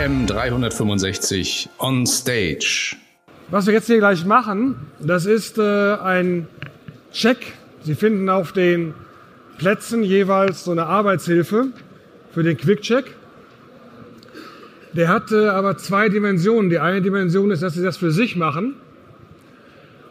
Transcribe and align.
DKM 0.00 0.26
365 0.26 1.68
on 1.78 2.06
Stage. 2.06 2.96
Was 3.50 3.66
wir 3.66 3.74
jetzt 3.74 3.86
hier 3.86 3.98
gleich 3.98 4.24
machen, 4.24 4.76
das 4.98 5.26
ist 5.26 5.58
äh, 5.58 5.62
ein 5.62 6.46
Check. 7.12 7.36
Sie 7.82 7.94
finden 7.94 8.30
auf 8.30 8.52
den 8.52 8.94
Plätzen 9.58 10.02
jeweils 10.02 10.64
so 10.64 10.70
eine 10.70 10.86
Arbeitshilfe 10.86 11.66
für 12.32 12.42
den 12.42 12.56
Quick-Check. 12.56 13.14
Der 14.94 15.08
hat 15.08 15.32
äh, 15.32 15.48
aber 15.48 15.76
zwei 15.76 16.08
Dimensionen. 16.08 16.70
Die 16.70 16.78
eine 16.78 17.02
Dimension 17.02 17.50
ist, 17.50 17.62
dass 17.62 17.74
Sie 17.74 17.82
das 17.82 17.98
für 17.98 18.10
sich 18.10 18.36
machen. 18.36 18.76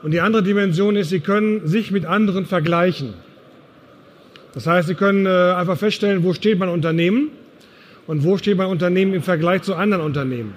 Und 0.03 0.11
die 0.11 0.19
andere 0.19 0.43
Dimension 0.43 0.97
ist, 0.97 1.09
Sie 1.09 1.19
können 1.19 1.67
sich 1.67 1.89
mit 1.89 2.05
anderen 2.05 2.45
vergleichen. 2.45 3.15
Das 4.53 4.67
heißt, 4.67 4.87
Sie 4.87 4.95
können 4.95 5.25
äh, 5.25 5.29
einfach 5.29 5.79
feststellen, 5.79 6.23
wo 6.23 6.33
steht 6.33 6.59
mein 6.59 6.69
Unternehmen 6.69 7.31
und 8.09 8.23
wo 8.23 8.39
steht 8.39 8.57
mein 8.57 8.69
Unternehmen 8.69 9.13
im 9.13 9.21
Vergleich 9.21 9.61
zu 9.61 9.75
anderen 9.75 10.03
Unternehmen. 10.03 10.55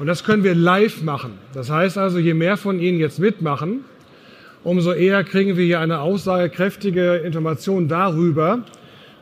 Und 0.00 0.08
das 0.08 0.24
können 0.24 0.42
wir 0.42 0.56
live 0.56 1.04
machen. 1.04 1.34
Das 1.52 1.70
heißt 1.70 1.96
also, 1.96 2.18
je 2.18 2.34
mehr 2.34 2.56
von 2.56 2.80
Ihnen 2.80 2.98
jetzt 2.98 3.20
mitmachen, 3.20 3.84
umso 4.64 4.90
eher 4.90 5.22
kriegen 5.22 5.56
wir 5.56 5.64
hier 5.64 5.78
eine 5.78 6.00
aussagekräftige 6.00 7.18
Information 7.18 7.86
darüber, 7.86 8.64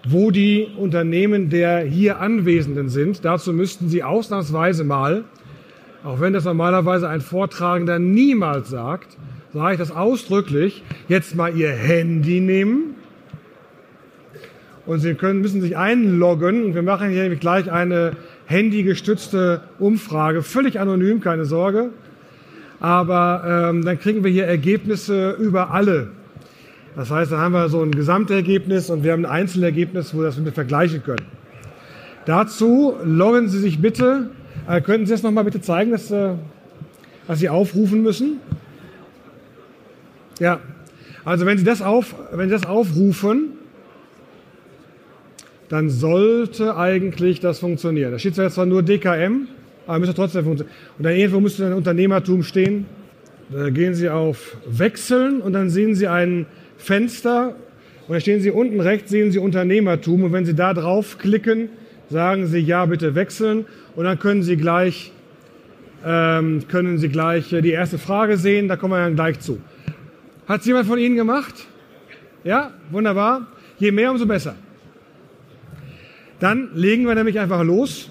wo 0.09 0.31
die 0.31 0.67
Unternehmen 0.79 1.51
der 1.51 1.81
hier 1.81 2.21
Anwesenden 2.21 2.89
sind. 2.89 3.23
Dazu 3.23 3.53
müssten 3.53 3.91
Sie 3.91 4.03
ausnahmsweise 4.03 4.83
mal, 4.83 5.25
auch 6.05 6.21
wenn 6.21 6.33
das 6.33 6.47
normalerweise 6.47 7.07
ein 7.07 7.21
Vortragender 7.21 7.99
niemals 7.99 8.71
sagt, 8.71 9.19
sage 9.53 9.75
ich 9.75 9.79
das 9.79 9.95
ausdrücklich, 9.95 10.83
jetzt 11.07 11.37
mal 11.37 11.55
Ihr 11.55 11.73
Handy 11.73 12.41
nehmen 12.41 12.95
und 14.93 14.99
Sie 14.99 15.15
können, 15.15 15.41
müssen 15.41 15.63
sich 15.63 15.77
einloggen 15.77 16.75
wir 16.75 16.83
machen 16.83 17.09
hier 17.09 17.23
nämlich 17.23 17.41
gleich 17.41 17.73
eine 17.73 18.13
handygestützte 18.45 19.63
Umfrage, 19.79 20.43
völlig 20.43 20.79
anonym, 20.79 21.21
keine 21.21 21.47
Sorge. 21.47 21.91
Aber 22.79 23.71
ähm, 23.71 23.85
dann 23.85 23.99
kriegen 23.99 24.23
wir 24.23 24.31
hier 24.31 24.45
Ergebnisse 24.45 25.31
über 25.39 25.71
alle. 25.71 26.09
Das 26.95 27.11
heißt, 27.11 27.33
dann 27.33 27.39
haben 27.39 27.53
wir 27.53 27.71
so 27.71 27.81
ein 27.81 27.93
Gesamtergebnis 27.93 28.91
und 28.91 29.03
wir 29.03 29.13
haben 29.13 29.25
ein 29.25 29.31
Einzelergebnis, 29.31 30.13
wo 30.13 30.19
wir 30.19 30.25
das 30.27 30.45
wir 30.45 30.53
vergleichen 30.53 31.03
können. 31.03 31.25
Dazu 32.27 32.95
loggen 33.03 33.49
Sie 33.49 33.61
sich 33.61 33.81
bitte, 33.81 34.29
äh, 34.69 34.83
könnten 34.83 35.07
Sie 35.07 35.13
das 35.13 35.23
nochmal 35.23 35.45
bitte 35.45 35.63
zeigen, 35.63 35.93
dass, 35.93 36.11
äh, 36.11 36.35
was 37.27 37.39
Sie 37.39 37.49
aufrufen 37.49 38.03
müssen? 38.03 38.41
Ja, 40.39 40.61
also 41.25 41.47
wenn 41.47 41.57
Sie 41.57 41.65
das, 41.65 41.81
auf, 41.81 42.15
wenn 42.33 42.51
Sie 42.51 42.55
das 42.55 42.67
aufrufen, 42.67 43.52
dann 45.73 45.89
sollte 45.89 46.77
eigentlich 46.77 47.41
das 47.41 47.59
funktionieren. 47.59 48.13
Da 48.13 48.19
steht 48.19 48.35
zwar 48.35 48.67
nur 48.67 48.83
DKM, 48.83 49.49
aber 49.87 50.01
müsste 50.01 50.15
trotzdem 50.15 50.45
funktionieren. 50.45 50.77
Und 50.99 51.05
dann 51.05 51.15
irgendwo 51.15 51.41
müsste 51.41 51.63
dann 51.63 51.73
Unternehmertum 51.73 52.43
stehen. 52.43 52.85
Da 53.49 53.71
gehen 53.71 53.95
Sie 53.95 54.11
auf 54.11 54.59
Wechseln 54.67 55.41
und 55.41 55.55
dann 55.55 55.71
sehen 55.71 55.95
Sie 55.95 56.09
ein 56.09 56.45
Fenster 56.77 57.57
und 58.07 58.13
da 58.13 58.21
stehen 58.21 58.43
Sie 58.43 58.51
unten 58.51 58.83
rechts, 58.83 59.11
sehen 59.11 59.33
Sie 59.33 59.39
Unternehmertum 59.39 60.25
und 60.25 60.33
wenn 60.35 60.45
Sie 60.45 60.55
da 60.55 60.75
draufklicken, 60.75 61.71
sagen 62.11 62.49
Sie 62.49 62.59
ja, 62.59 62.85
bitte 62.85 63.15
wechseln 63.15 63.65
und 63.97 64.05
dann 64.05 64.19
können 64.19 64.43
Sie 64.43 64.59
gleich, 64.59 65.11
ähm, 66.05 66.69
können 66.69 66.99
Sie 66.99 67.09
gleich 67.09 67.49
die 67.49 67.71
erste 67.71 67.97
Frage 67.97 68.37
sehen, 68.37 68.69
da 68.69 68.77
kommen 68.77 68.93
wir 68.93 68.99
dann 68.99 69.15
gleich 69.15 69.41
zu. 69.41 69.59
Hat 70.47 70.61
es 70.61 70.67
jemand 70.67 70.87
von 70.87 70.99
Ihnen 70.99 71.17
gemacht? 71.17 71.67
Ja, 72.45 72.73
wunderbar. 72.91 73.47
Je 73.79 73.91
mehr, 73.91 74.11
umso 74.11 74.27
besser. 74.27 74.55
Dann 76.43 76.71
legen 76.75 77.07
wir 77.07 77.15
nämlich 77.15 77.39
einfach 77.39 77.63
los. 77.63 78.11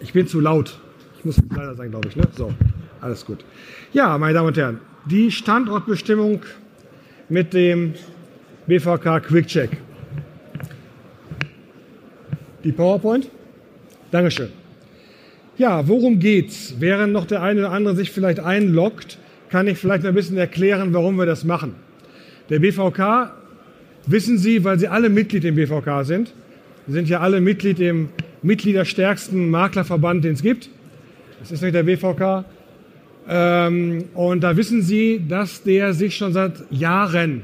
Ich 0.00 0.14
bin 0.14 0.26
zu 0.26 0.40
laut. 0.40 0.80
Ich 1.18 1.24
muss 1.26 1.36
leider 1.54 1.74
sein, 1.74 1.90
glaube 1.90 2.08
ich. 2.08 2.16
Ne? 2.16 2.22
So, 2.34 2.50
alles 3.02 3.26
gut. 3.26 3.44
Ja, 3.92 4.16
meine 4.16 4.32
Damen 4.32 4.46
und 4.46 4.56
Herren, 4.56 4.80
die 5.04 5.30
Standortbestimmung 5.30 6.40
mit 7.28 7.52
dem 7.52 7.92
BVK 8.66 9.20
Quick 9.20 9.48
Check. 9.48 9.76
Die 12.64 12.72
PowerPoint? 12.72 13.28
Dankeschön. 14.10 14.48
Ja, 15.58 15.86
worum 15.88 16.20
geht's? 16.20 16.76
Während 16.78 17.12
noch 17.12 17.26
der 17.26 17.42
eine 17.42 17.60
oder 17.60 17.72
andere 17.72 17.94
sich 17.94 18.12
vielleicht 18.12 18.40
einloggt, 18.40 19.18
kann 19.50 19.66
ich 19.66 19.76
vielleicht 19.76 20.06
ein 20.06 20.14
bisschen 20.14 20.38
erklären, 20.38 20.94
warum 20.94 21.18
wir 21.18 21.26
das 21.26 21.44
machen. 21.44 21.74
Der 22.48 22.60
BVK 22.60 23.32
wissen 24.10 24.38
Sie, 24.38 24.64
weil 24.64 24.78
Sie 24.78 24.88
alle 24.88 25.08
Mitglied 25.08 25.44
im 25.44 25.54
BVK 25.54 26.04
sind. 26.04 26.34
Sie 26.86 26.92
sind 26.92 27.08
ja 27.08 27.20
alle 27.20 27.40
Mitglied 27.40 27.80
im 27.80 28.08
Mitgliederstärksten 28.42 29.50
Maklerverband, 29.50 30.24
den 30.24 30.34
es 30.34 30.42
gibt. 30.42 30.70
Das 31.40 31.52
ist 31.52 31.62
nicht 31.62 31.74
der 31.74 31.82
BVK. 31.82 32.44
Ähm, 33.28 34.04
und 34.14 34.42
da 34.42 34.56
wissen 34.56 34.82
Sie, 34.82 35.22
dass 35.28 35.62
der 35.62 35.92
sich 35.92 36.16
schon 36.16 36.32
seit 36.32 36.54
Jahren 36.70 37.42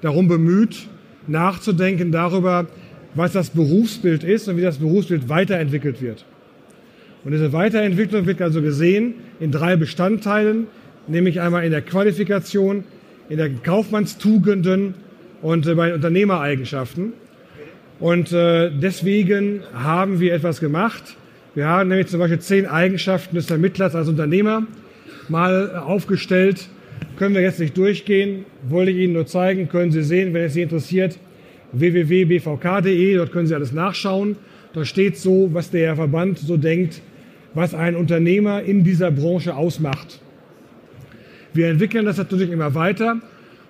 darum 0.00 0.28
bemüht, 0.28 0.88
nachzudenken 1.26 2.10
darüber, 2.10 2.66
was 3.14 3.32
das 3.32 3.50
Berufsbild 3.50 4.24
ist 4.24 4.48
und 4.48 4.56
wie 4.56 4.62
das 4.62 4.78
Berufsbild 4.78 5.28
weiterentwickelt 5.28 6.00
wird. 6.00 6.24
Und 7.24 7.32
diese 7.32 7.52
Weiterentwicklung 7.52 8.24
wird 8.26 8.40
also 8.40 8.62
gesehen 8.62 9.14
in 9.40 9.52
drei 9.52 9.76
Bestandteilen, 9.76 10.68
nämlich 11.06 11.40
einmal 11.40 11.64
in 11.64 11.70
der 11.70 11.82
Qualifikation, 11.82 12.84
in 13.28 13.36
der 13.36 13.50
Kaufmannstugenden 13.50 14.94
und 15.42 15.66
äh, 15.66 15.74
bei 15.74 15.94
Unternehmereigenschaften. 15.94 17.12
Und 17.98 18.32
äh, 18.32 18.70
deswegen 18.70 19.62
haben 19.74 20.20
wir 20.20 20.32
etwas 20.32 20.60
gemacht. 20.60 21.16
Wir 21.54 21.66
haben 21.66 21.88
nämlich 21.88 22.06
zum 22.06 22.20
Beispiel 22.20 22.38
zehn 22.38 22.66
Eigenschaften 22.66 23.34
des 23.34 23.46
Vermittlers 23.46 23.94
als 23.94 24.08
Unternehmer 24.08 24.66
mal 25.28 25.76
aufgestellt. 25.76 26.68
Können 27.16 27.34
wir 27.34 27.42
jetzt 27.42 27.60
nicht 27.60 27.76
durchgehen, 27.76 28.44
wollte 28.68 28.90
ich 28.90 28.98
Ihnen 28.98 29.12
nur 29.12 29.26
zeigen, 29.26 29.68
können 29.68 29.92
Sie 29.92 30.02
sehen, 30.02 30.32
wenn 30.32 30.44
es 30.44 30.54
Sie 30.54 30.62
interessiert, 30.62 31.18
www.bvk.de, 31.72 33.16
dort 33.16 33.32
können 33.32 33.46
Sie 33.46 33.54
alles 33.54 33.72
nachschauen. 33.72 34.36
Da 34.72 34.84
steht 34.84 35.18
so, 35.18 35.50
was 35.52 35.70
der 35.70 35.96
Verband 35.96 36.38
so 36.38 36.56
denkt, 36.56 37.02
was 37.54 37.74
ein 37.74 37.96
Unternehmer 37.96 38.62
in 38.62 38.84
dieser 38.84 39.10
Branche 39.10 39.56
ausmacht. 39.56 40.20
Wir 41.52 41.68
entwickeln 41.68 42.04
das 42.04 42.16
natürlich 42.16 42.50
immer 42.50 42.74
weiter 42.74 43.20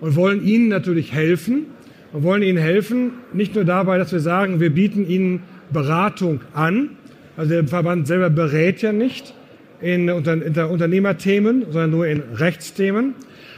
und 0.00 0.16
wollen 0.16 0.44
Ihnen 0.44 0.69
natürlich 0.69 1.12
helfen 1.12 1.66
und 2.12 2.22
wollen 2.22 2.43
Ihnen 2.43 2.59
helfen, 2.59 3.12
nicht 3.33 3.55
nur 3.55 3.65
dabei, 3.65 3.99
dass 3.99 4.12
wir 4.12 4.21
sagen, 4.21 4.61
wir 4.61 4.71
bieten 4.71 5.09
Ihnen 5.09 5.43
Beratung 5.72 6.41
an. 6.55 6.91
Also 7.37 7.50
der 7.50 7.69
Verband 7.69 8.06
selber 8.06 8.31
berät 8.31 8.83
ja 8.83 8.93
nicht 8.93 9.34
in, 9.81 10.10
Unter 10.10 10.71
Unternehmerthemen, 10.71 11.65
sondern 11.71 11.91
nur 11.91 12.06
in 12.06 12.22
Rechtsthemen. 12.34 13.15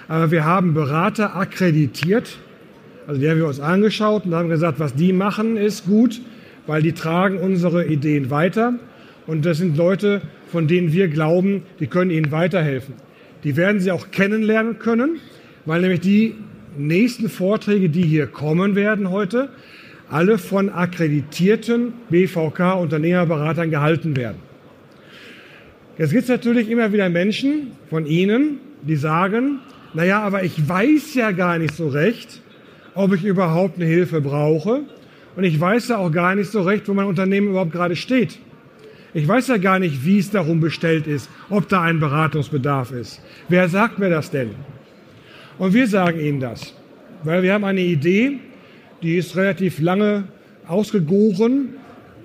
Aber 0.09 0.31
wir 0.31 0.45
haben 0.45 0.75
Berater 0.75 1.37
akkreditiert. 1.37 2.39
Also 3.07 3.21
die 3.21 3.29
haben 3.29 3.39
wir 3.39 3.47
uns 3.47 3.61
angeschaut 3.61 4.27
und 4.27 4.35
haben 4.35 4.49
gesagt, 4.49 4.79
was 4.79 4.95
die 4.95 5.13
machen, 5.13 5.57
ist 5.57 5.87
gut, 5.87 6.21
weil 6.67 6.83
die 6.83 6.93
tragen 6.93 7.39
unsere 7.39 7.87
Ideen 7.87 8.31
weiter. 8.31 8.75
Und 9.27 9.47
das 9.47 9.59
sind 9.59 9.77
Leute, 9.77 10.21
von 10.51 10.69
denen 10.69 10.93
wir 10.93 11.09
glauben, 11.09 11.63
die 11.81 11.87
können 11.87 12.11
Ihnen 12.11 12.31
weiterhelfen. 12.31 12.95
Die 13.45 13.57
werden 13.57 13.81
Sie 13.81 13.91
auch 13.91 14.11
kennenlernen 14.11 14.79
können 14.79 15.19
weil 15.65 15.81
nämlich 15.81 16.01
die 16.01 16.35
nächsten 16.77 17.29
Vorträge, 17.29 17.89
die 17.89 18.03
hier 18.03 18.27
kommen 18.27 18.75
werden 18.75 19.11
heute, 19.11 19.51
alle 20.11 20.39
von 20.39 20.69
akkreditierten 20.69 21.95
BVK-Unternehmerberatern 22.11 23.71
gehalten 23.71 24.17
werden. 24.17 24.39
Jetzt 25.99 26.11
gibt 26.11 26.25
es 26.25 26.29
natürlich 26.29 26.71
immer 26.71 26.93
wieder 26.93 27.09
Menschen 27.09 27.73
von 27.91 28.07
Ihnen, 28.07 28.59
die 28.83 28.97
sagen, 28.97 29.59
naja, 29.95 30.21
aber 30.23 30.43
ich 30.43 30.69
weiß 30.69 31.15
ja 31.15 31.33
gar 31.33 31.59
nicht 31.59 31.75
so 31.75 31.89
recht, 31.89 32.41
ob 32.95 33.15
ich 33.15 33.25
überhaupt 33.25 33.77
eine 33.77 33.87
Hilfe 33.87 34.21
brauche. 34.21 34.81
Und 35.37 35.45
ich 35.45 35.59
weiß 35.59 35.89
ja 35.89 35.99
auch 35.99 36.11
gar 36.11 36.35
nicht 36.35 36.51
so 36.51 36.63
recht, 36.63 36.89
wo 36.89 36.95
mein 36.95 37.07
Unternehmen 37.07 37.49
überhaupt 37.49 37.73
gerade 37.73 37.97
steht. 37.97 38.39
Ich 39.15 39.29
weiß 39.29 39.49
ja 39.49 39.59
gar 39.59 39.79
nicht, 39.79 40.05
wie 40.05 40.19
es 40.19 40.31
darum 40.31 40.61
bestellt 40.61 41.07
ist, 41.07 41.29
ob 41.51 41.69
da 41.69 41.83
ein 41.83 42.01
Beratungsbedarf 42.01 42.93
ist. 42.93 43.21
Wer 43.49 43.69
sagt 43.69 43.99
mir 43.99 44.09
das 44.09 44.31
denn? 44.31 44.51
Und 45.63 45.75
wir 45.75 45.87
sagen 45.87 46.19
Ihnen 46.19 46.41
das, 46.41 46.75
weil 47.23 47.45
wir 47.45 47.53
haben 47.53 47.63
eine 47.63 47.83
Idee, 47.83 48.41
die 49.01 49.17
ist 49.17 49.37
relativ 49.37 49.81
lange 49.81 50.25
ausgegoren. 50.67 51.75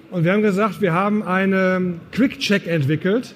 Und 0.10 0.24
wir 0.24 0.34
haben 0.34 0.42
gesagt, 0.42 0.82
wir 0.82 0.94
haben 0.94 1.22
einen 1.22 2.00
Quick-Check 2.14 2.66
entwickelt, 2.66 3.36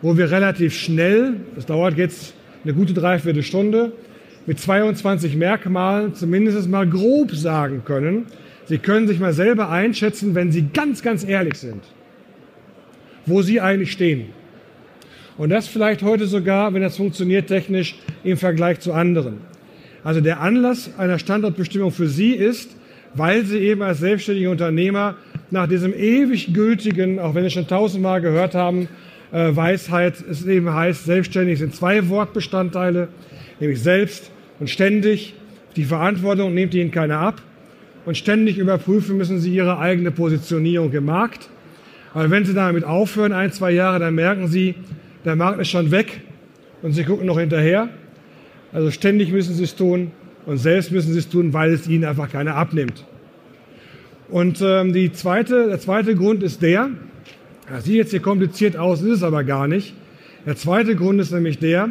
wo 0.00 0.16
wir 0.16 0.30
relativ 0.30 0.74
schnell, 0.74 1.34
das 1.54 1.66
dauert 1.66 1.98
jetzt 1.98 2.32
eine 2.64 2.72
gute 2.72 2.94
Dreiviertelstunde, 2.94 3.92
mit 4.46 4.58
22 4.58 5.36
Merkmalen 5.36 6.14
zumindest 6.14 6.70
mal 6.70 6.88
grob 6.88 7.32
sagen 7.32 7.82
können, 7.84 8.24
Sie 8.64 8.78
können 8.78 9.06
sich 9.06 9.20
mal 9.20 9.34
selber 9.34 9.68
einschätzen, 9.68 10.34
wenn 10.34 10.50
Sie 10.50 10.68
ganz, 10.72 11.02
ganz 11.02 11.28
ehrlich 11.28 11.56
sind, 11.56 11.82
wo 13.26 13.42
Sie 13.42 13.60
eigentlich 13.60 13.92
stehen. 13.92 14.30
Und 15.38 15.50
das 15.50 15.68
vielleicht 15.68 16.02
heute 16.02 16.26
sogar, 16.26 16.74
wenn 16.74 16.82
das 16.82 16.96
funktioniert 16.96 17.48
technisch, 17.48 17.96
im 18.24 18.36
Vergleich 18.36 18.80
zu 18.80 18.92
anderen. 18.92 19.38
Also 20.04 20.20
der 20.20 20.40
Anlass 20.40 20.90
einer 20.98 21.18
Standortbestimmung 21.18 21.90
für 21.90 22.08
Sie 22.08 22.32
ist, 22.32 22.70
weil 23.14 23.44
Sie 23.44 23.58
eben 23.58 23.82
als 23.82 23.98
selbstständige 24.00 24.50
Unternehmer 24.50 25.16
nach 25.50 25.68
diesem 25.68 25.94
ewig 25.94 26.52
gültigen, 26.54 27.18
auch 27.18 27.34
wenn 27.34 27.42
wir 27.42 27.50
schon 27.50 27.66
tausendmal 27.66 28.20
gehört 28.20 28.54
haben, 28.54 28.88
äh, 29.32 29.54
Weisheit, 29.54 30.14
es 30.28 30.44
eben 30.46 30.72
heißt, 30.72 31.04
selbstständig 31.04 31.58
sind 31.58 31.74
zwei 31.74 32.08
Wortbestandteile, 32.08 33.08
nämlich 33.60 33.80
selbst 33.80 34.30
und 34.60 34.68
ständig. 34.70 35.34
Die 35.76 35.84
Verantwortung 35.84 36.52
nimmt 36.52 36.74
ihnen 36.74 36.90
keiner 36.90 37.18
ab 37.18 37.40
und 38.04 38.16
ständig 38.16 38.58
überprüfen 38.58 39.16
müssen 39.16 39.40
sie 39.40 39.54
ihre 39.54 39.78
eigene 39.78 40.10
Positionierung 40.10 40.92
im 40.92 41.04
Markt. 41.04 41.48
Aber 42.14 42.30
wenn 42.30 42.44
sie 42.44 42.54
damit 42.54 42.84
aufhören, 42.84 43.32
ein, 43.32 43.52
zwei 43.52 43.70
Jahre, 43.70 43.98
dann 43.98 44.14
merken 44.14 44.48
sie, 44.48 44.74
der 45.24 45.36
Markt 45.36 45.60
ist 45.60 45.68
schon 45.68 45.90
weg 45.90 46.22
und 46.82 46.92
sie 46.92 47.04
gucken 47.04 47.26
noch 47.26 47.38
hinterher. 47.38 47.88
Also 48.72 48.90
ständig 48.90 49.30
müssen 49.32 49.54
sie 49.54 49.64
es 49.64 49.76
tun 49.76 50.12
und 50.46 50.58
selbst 50.58 50.90
müssen 50.90 51.12
sie 51.12 51.18
es 51.18 51.28
tun, 51.28 51.52
weil 51.52 51.72
es 51.72 51.86
ihnen 51.86 52.04
einfach 52.04 52.30
keiner 52.30 52.56
abnimmt. 52.56 53.04
Und 54.28 54.62
ähm, 54.62 54.92
die 54.92 55.12
zweite, 55.12 55.68
der 55.68 55.78
zweite 55.78 56.14
Grund 56.14 56.42
ist 56.42 56.62
der, 56.62 56.90
das 57.68 57.84
sieht 57.84 57.96
jetzt 57.96 58.10
hier 58.10 58.20
kompliziert 58.20 58.76
aus, 58.76 59.02
ist 59.02 59.10
es 59.10 59.22
aber 59.22 59.44
gar 59.44 59.68
nicht. 59.68 59.94
Der 60.46 60.56
zweite 60.56 60.96
Grund 60.96 61.20
ist 61.20 61.32
nämlich 61.32 61.58
der, 61.58 61.90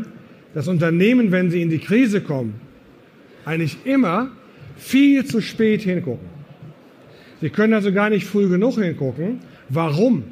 dass 0.53 0.67
Unternehmen, 0.67 1.31
wenn 1.31 1.49
sie 1.49 1.61
in 1.61 1.69
die 1.69 1.79
Krise 1.79 2.21
kommen, 2.21 2.55
eigentlich 3.45 3.77
immer 3.85 4.31
viel 4.75 5.23
zu 5.25 5.41
spät 5.41 5.81
hingucken. 5.81 6.27
Sie 7.39 7.49
können 7.49 7.73
also 7.73 7.91
gar 7.91 8.09
nicht 8.09 8.25
früh 8.25 8.49
genug 8.49 8.79
hingucken. 8.79 9.39
Warum? 9.69 10.23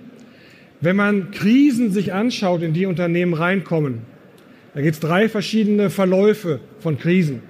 Wenn 0.82 0.96
man 0.96 1.32
Krisen 1.32 1.92
sich 1.92 2.14
anschaut, 2.14 2.62
in 2.62 2.74
die 2.74 2.86
Unternehmen 2.86 3.34
reinkommen, 3.34 4.02
da 4.74 4.82
gibt 4.82 4.94
es 4.94 5.00
drei 5.00 5.28
verschiedene 5.28 5.90
Verläufe 5.90 6.60
von 6.80 6.98
Krisen. 6.98 7.42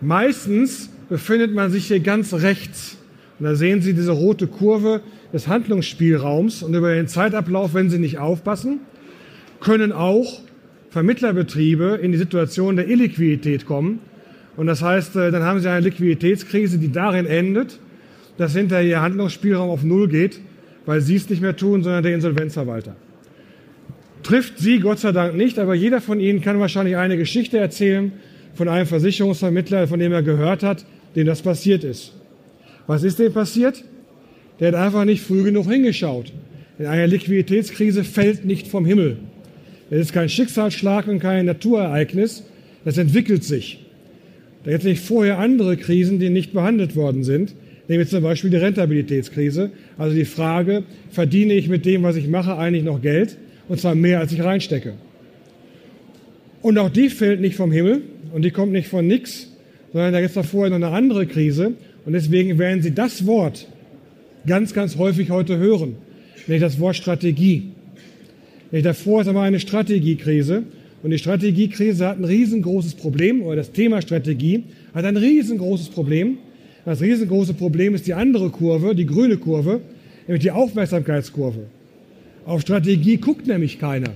Meistens 0.00 0.90
befindet 1.08 1.52
man 1.52 1.70
sich 1.70 1.86
hier 1.86 2.00
ganz 2.00 2.32
rechts. 2.32 2.98
Und 3.38 3.46
da 3.46 3.54
sehen 3.56 3.82
Sie 3.82 3.94
diese 3.94 4.12
rote 4.12 4.46
Kurve 4.46 5.00
des 5.32 5.48
Handlungsspielraums. 5.48 6.62
Und 6.62 6.74
über 6.74 6.94
den 6.94 7.08
Zeitablauf, 7.08 7.74
wenn 7.74 7.90
Sie 7.90 7.98
nicht 7.98 8.18
aufpassen, 8.18 8.80
können 9.60 9.90
auch 9.90 10.40
Vermittlerbetriebe 10.90 11.98
in 12.00 12.12
die 12.12 12.18
Situation 12.18 12.76
der 12.76 12.88
Illiquidität 12.88 13.66
kommen. 13.66 13.98
Und 14.56 14.68
das 14.68 14.82
heißt, 14.82 15.16
äh, 15.16 15.32
dann 15.32 15.42
haben 15.42 15.58
Sie 15.58 15.68
eine 15.68 15.80
Liquiditätskrise, 15.80 16.78
die 16.78 16.92
darin 16.92 17.26
endet, 17.26 17.80
dass 18.38 18.54
hinterher 18.54 18.86
Ihr 18.86 19.00
Handlungsspielraum 19.00 19.70
auf 19.70 19.82
Null 19.82 20.06
geht, 20.06 20.40
weil 20.86 21.00
Sie 21.00 21.16
es 21.16 21.28
nicht 21.28 21.42
mehr 21.42 21.56
tun, 21.56 21.82
sondern 21.82 22.02
der 22.02 22.14
Insolvenzverwalter. 22.14 22.96
Trifft 24.22 24.58
Sie 24.58 24.80
Gott 24.80 24.98
sei 24.98 25.12
Dank 25.12 25.36
nicht, 25.36 25.58
aber 25.58 25.74
jeder 25.74 26.00
von 26.00 26.20
Ihnen 26.20 26.40
kann 26.40 26.58
wahrscheinlich 26.58 26.96
eine 26.96 27.16
Geschichte 27.16 27.58
erzählen 27.58 28.12
von 28.54 28.68
einem 28.68 28.86
Versicherungsvermittler, 28.86 29.88
von 29.88 30.00
dem 30.00 30.12
er 30.12 30.22
gehört 30.22 30.62
hat, 30.62 30.84
dem 31.16 31.26
das 31.26 31.42
passiert 31.42 31.84
ist. 31.84 32.12
Was 32.86 33.02
ist 33.02 33.18
dem 33.18 33.32
passiert? 33.32 33.84
Der 34.60 34.68
hat 34.68 34.74
einfach 34.74 35.04
nicht 35.04 35.22
früh 35.22 35.42
genug 35.42 35.70
hingeschaut. 35.70 36.32
Denn 36.78 36.86
eine 36.86 37.06
Liquiditätskrise 37.06 38.04
fällt 38.04 38.44
nicht 38.44 38.68
vom 38.68 38.84
Himmel. 38.86 39.18
Es 39.90 40.00
ist 40.00 40.12
kein 40.12 40.28
Schicksalsschlag 40.28 41.06
und 41.08 41.20
kein 41.20 41.46
Naturereignis. 41.46 42.44
Das 42.84 42.98
entwickelt 42.98 43.44
sich. 43.44 43.84
Da 44.64 44.70
gibt 44.70 44.84
es 44.84 44.88
nicht 44.88 45.02
vorher 45.02 45.38
andere 45.38 45.76
Krisen, 45.76 46.18
die 46.18 46.30
nicht 46.30 46.52
behandelt 46.52 46.96
worden 46.96 47.24
sind. 47.24 47.54
Nämlich 47.88 48.08
zum 48.08 48.22
Beispiel 48.22 48.50
die 48.50 48.56
Rentabilitätskrise. 48.56 49.70
Also 49.98 50.16
die 50.16 50.24
Frage, 50.24 50.84
verdiene 51.10 51.54
ich 51.54 51.68
mit 51.68 51.84
dem, 51.84 52.02
was 52.02 52.16
ich 52.16 52.28
mache, 52.28 52.56
eigentlich 52.56 52.84
noch 52.84 53.02
Geld? 53.02 53.36
Und 53.68 53.80
zwar 53.80 53.94
mehr, 53.94 54.20
als 54.20 54.32
ich 54.32 54.42
reinstecke. 54.42 54.94
Und 56.62 56.78
auch 56.78 56.90
die 56.90 57.10
fällt 57.10 57.40
nicht 57.40 57.56
vom 57.56 57.72
Himmel 57.72 58.02
und 58.32 58.42
die 58.42 58.50
kommt 58.50 58.72
nicht 58.72 58.88
von 58.88 59.06
nix, 59.06 59.48
sondern 59.92 60.12
da 60.12 60.20
gibt 60.20 60.30
es 60.30 60.34
da 60.34 60.42
vorher 60.42 60.70
noch 60.70 60.86
eine 60.86 60.96
andere 60.96 61.26
Krise. 61.26 61.74
Und 62.06 62.14
deswegen 62.14 62.58
werden 62.58 62.82
Sie 62.82 62.94
das 62.94 63.26
Wort 63.26 63.68
ganz, 64.46 64.74
ganz 64.74 64.96
häufig 64.96 65.30
heute 65.30 65.58
hören, 65.58 65.96
nämlich 66.46 66.62
das 66.62 66.78
Wort 66.80 66.96
Strategie. 66.96 67.70
Nämlich 68.70 68.84
davor 68.84 69.20
ist 69.20 69.28
aber 69.28 69.42
eine 69.42 69.60
Strategiekrise. 69.60 70.64
Und 71.02 71.10
die 71.10 71.18
Strategiekrise 71.18 72.08
hat 72.08 72.18
ein 72.18 72.24
riesengroßes 72.24 72.94
Problem, 72.94 73.42
oder 73.42 73.56
das 73.56 73.72
Thema 73.72 74.00
Strategie 74.00 74.64
hat 74.94 75.04
ein 75.04 75.18
riesengroßes 75.18 75.90
Problem. 75.90 76.38
Das 76.84 77.00
riesengroße 77.00 77.54
Problem 77.54 77.94
ist 77.94 78.06
die 78.06 78.14
andere 78.14 78.50
Kurve, 78.50 78.94
die 78.94 79.06
grüne 79.06 79.36
Kurve, 79.38 79.80
nämlich 80.26 80.42
die 80.42 80.50
Aufmerksamkeitskurve. 80.50 81.60
Auf 82.44 82.60
Strategie 82.60 83.16
guckt 83.16 83.46
nämlich 83.46 83.78
keiner. 83.78 84.10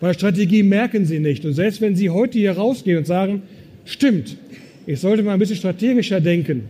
Weil 0.00 0.14
Strategie 0.14 0.62
merken 0.62 1.06
sie 1.06 1.20
nicht. 1.20 1.44
Und 1.46 1.54
selbst 1.54 1.80
wenn 1.80 1.96
sie 1.96 2.10
heute 2.10 2.38
hier 2.38 2.52
rausgehen 2.52 2.98
und 2.98 3.06
sagen, 3.06 3.42
stimmt, 3.84 4.36
ich 4.86 5.00
sollte 5.00 5.22
mal 5.22 5.32
ein 5.32 5.38
bisschen 5.38 5.56
strategischer 5.56 6.20
denken, 6.20 6.64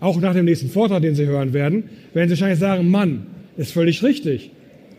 auch 0.00 0.20
nach 0.20 0.34
dem 0.34 0.44
nächsten 0.44 0.68
Vortrag, 0.68 1.00
den 1.00 1.14
Sie 1.14 1.24
hören 1.24 1.54
werden, 1.54 1.84
werden 2.12 2.28
Sie 2.28 2.32
wahrscheinlich 2.34 2.58
sagen, 2.58 2.90
Mann, 2.90 3.26
ist 3.56 3.72
völlig 3.72 4.02
richtig. 4.02 4.50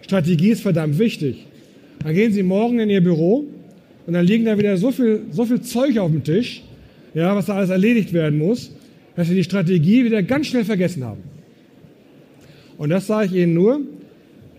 Strategie 0.02 0.50
ist 0.50 0.62
verdammt 0.62 0.98
wichtig. 0.98 1.46
Dann 2.00 2.16
gehen 2.16 2.32
Sie 2.32 2.42
morgen 2.42 2.80
in 2.80 2.90
Ihr 2.90 3.02
Büro 3.02 3.46
und 4.08 4.14
dann 4.14 4.26
liegen 4.26 4.46
da 4.46 4.58
wieder 4.58 4.78
so 4.78 4.92
viel, 4.92 5.22
so 5.32 5.46
viel 5.46 5.62
Zeug 5.62 6.00
auf 6.00 6.10
dem 6.10 6.24
Tisch, 6.24 6.64
ja, 7.14 7.36
was 7.36 7.46
da 7.46 7.56
alles 7.56 7.70
erledigt 7.70 8.14
werden 8.14 8.40
muss, 8.40 8.72
dass 9.18 9.28
Sie 9.28 9.36
die 9.36 9.44
Strategie 9.44 10.06
wieder 10.06 10.22
ganz 10.24 10.48
schnell 10.48 10.64
vergessen 10.64 11.04
haben. 11.04 11.24
Und 12.78 12.92
das 12.92 13.08
sage 13.08 13.26
ich 13.26 13.34
Ihnen 13.42 13.56
nur, 13.56 13.82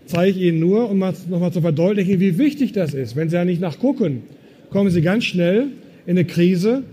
zeige 0.05 0.37
ich 0.37 0.45
Ihnen 0.45 0.59
nur, 0.59 0.89
um 0.89 0.99
nochmal 0.99 1.53
zu 1.53 1.61
verdeutlichen, 1.61 2.19
wie 2.19 2.37
wichtig 2.37 2.73
das 2.73 2.93
ist. 2.93 3.15
Wenn 3.15 3.29
Sie 3.29 3.37
ja 3.37 3.45
nicht 3.45 3.61
nachgucken, 3.61 4.23
kommen 4.69 4.91
Sie 4.91 5.01
ganz 5.01 5.23
schnell 5.23 5.67
in 6.05 6.17
eine 6.17 6.25
Krise, 6.25 6.83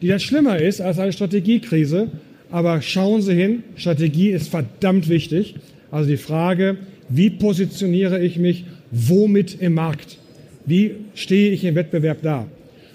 die 0.00 0.06
dann 0.06 0.20
schlimmer 0.20 0.58
ist 0.58 0.80
als 0.80 1.00
eine 1.00 1.12
Strategiekrise. 1.12 2.08
Aber 2.52 2.80
schauen 2.80 3.22
Sie 3.22 3.34
hin, 3.34 3.64
Strategie 3.74 4.30
ist 4.30 4.48
verdammt 4.48 5.08
wichtig. 5.08 5.56
Also 5.90 6.08
die 6.08 6.18
Frage, 6.18 6.76
wie 7.08 7.30
positioniere 7.30 8.22
ich 8.22 8.38
mich, 8.38 8.66
womit 8.92 9.60
im 9.60 9.74
Markt? 9.74 10.18
Wie 10.64 10.92
stehe 11.16 11.50
ich 11.50 11.64
im 11.64 11.74
Wettbewerb 11.74 12.18
da? 12.22 12.46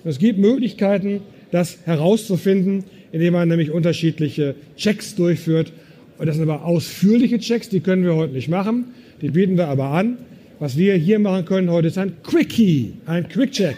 Und 0.05 0.09
es 0.09 0.19
gibt 0.19 0.39
Möglichkeiten, 0.39 1.19
das 1.51 1.79
herauszufinden, 1.83 2.85
indem 3.11 3.33
man 3.33 3.47
nämlich 3.47 3.71
unterschiedliche 3.71 4.55
Checks 4.77 5.15
durchführt. 5.15 5.71
Und 6.17 6.27
das 6.27 6.35
sind 6.35 6.49
aber 6.49 6.65
ausführliche 6.65 7.39
Checks, 7.39 7.69
die 7.69 7.79
können 7.79 8.03
wir 8.03 8.15
heute 8.15 8.33
nicht 8.33 8.49
machen. 8.49 8.85
Die 9.21 9.29
bieten 9.29 9.57
wir 9.57 9.67
aber 9.67 9.85
an. 9.85 10.17
Was 10.59 10.77
wir 10.77 10.93
hier 10.95 11.17
machen 11.17 11.45
können 11.45 11.71
heute 11.71 11.87
ist 11.87 11.97
ein 11.97 12.13
Quickie, 12.21 12.93
ein 13.07 13.27
Quick-Check. 13.27 13.77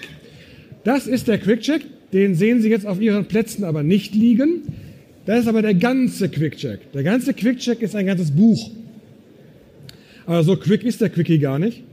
Das 0.83 1.07
ist 1.07 1.29
der 1.29 1.37
Quick-Check, 1.37 1.81
den 2.11 2.35
sehen 2.35 2.61
Sie 2.61 2.69
jetzt 2.69 2.85
auf 2.85 2.99
Ihren 2.99 3.25
Plätzen 3.25 3.63
aber 3.63 3.83
nicht 3.83 4.13
liegen. 4.13 4.63
Das 5.25 5.39
ist 5.39 5.47
aber 5.47 5.61
der 5.61 5.75
ganze 5.75 6.27
Quick-Check. 6.27 6.91
Der 6.91 7.03
ganze 7.03 7.33
Quick-Check 7.33 7.81
ist 7.81 7.95
ein 7.95 8.05
ganzes 8.05 8.31
Buch. 8.31 8.69
Aber 10.25 10.43
so 10.43 10.55
quick 10.55 10.83
ist 10.83 11.01
der 11.01 11.09
Quickie 11.09 11.39
gar 11.39 11.59
nicht. 11.59 11.83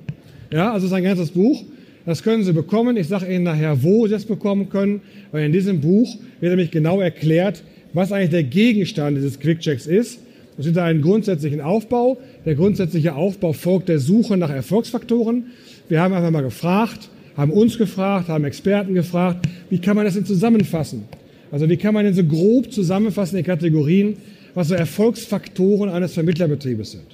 Ja, 0.53 0.73
also 0.73 0.87
es 0.87 0.93
ist 0.93 0.97
ein 0.97 1.05
ganzes 1.05 1.31
Buch. 1.31 1.65
Das 2.11 2.25
können 2.25 2.43
Sie 2.43 2.53
bekommen. 2.53 2.97
Ich 2.97 3.07
sage 3.07 3.33
Ihnen 3.33 3.45
nachher, 3.45 3.85
wo 3.85 4.05
Sie 4.09 4.15
es 4.15 4.25
bekommen 4.25 4.69
können, 4.69 5.01
weil 5.31 5.45
in 5.45 5.53
diesem 5.53 5.81
Buch 5.81 6.17
wird 6.41 6.51
nämlich 6.51 6.73
genau 6.73 7.01
erklärt, 7.01 7.63
was 7.93 8.11
eigentlich 8.11 8.31
der 8.31 8.43
Gegenstand 8.43 9.17
dieses 9.17 9.39
Quick-Checks 9.39 9.87
ist. 9.87 10.19
Es 10.59 10.65
gibt 10.65 10.77
einen 10.77 11.03
grundsätzlichen 11.03 11.61
Aufbau. 11.61 12.19
Der 12.45 12.57
grundsätzliche 12.57 13.15
Aufbau 13.15 13.53
folgt 13.53 13.89
der 13.89 14.01
Suche 14.01 14.37
nach 14.37 14.51
Erfolgsfaktoren. 14.51 15.53
Wir 15.89 16.01
haben 16.01 16.13
einfach 16.13 16.33
mal 16.33 16.43
gefragt, 16.43 17.11
haben 17.37 17.53
uns 17.53 17.79
gefragt, 17.79 18.27
haben 18.27 18.43
Experten 18.43 18.95
gefragt, 18.95 19.47
wie 19.69 19.79
kann 19.79 19.95
man 19.95 20.05
das 20.05 20.15
denn 20.15 20.27
zusammenfassen? 20.27 21.05
Also 21.53 21.69
wie 21.69 21.77
kann 21.77 21.95
man 21.95 22.07
denn 22.07 22.15
so 22.15 22.25
grob 22.25 22.73
zusammenfassen 22.73 23.39
in 23.39 23.45
Kategorien, 23.45 24.17
was 24.55 24.67
so 24.67 24.75
Erfolgsfaktoren 24.75 25.89
eines 25.89 26.15
Vermittlerbetriebes 26.15 26.91
sind? 26.91 27.07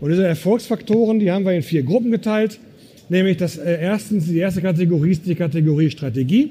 Und 0.00 0.10
diese 0.10 0.24
Erfolgsfaktoren, 0.24 1.18
die 1.18 1.32
haben 1.32 1.44
wir 1.44 1.52
in 1.52 1.62
vier 1.62 1.82
Gruppen 1.82 2.12
geteilt. 2.12 2.60
Nämlich 3.08 3.36
das 3.36 3.58
äh, 3.58 3.78
erstens, 3.80 4.26
die 4.26 4.38
erste 4.38 4.62
Kategorie 4.62 5.10
ist 5.12 5.26
die 5.26 5.34
Kategorie 5.34 5.90
Strategie. 5.90 6.50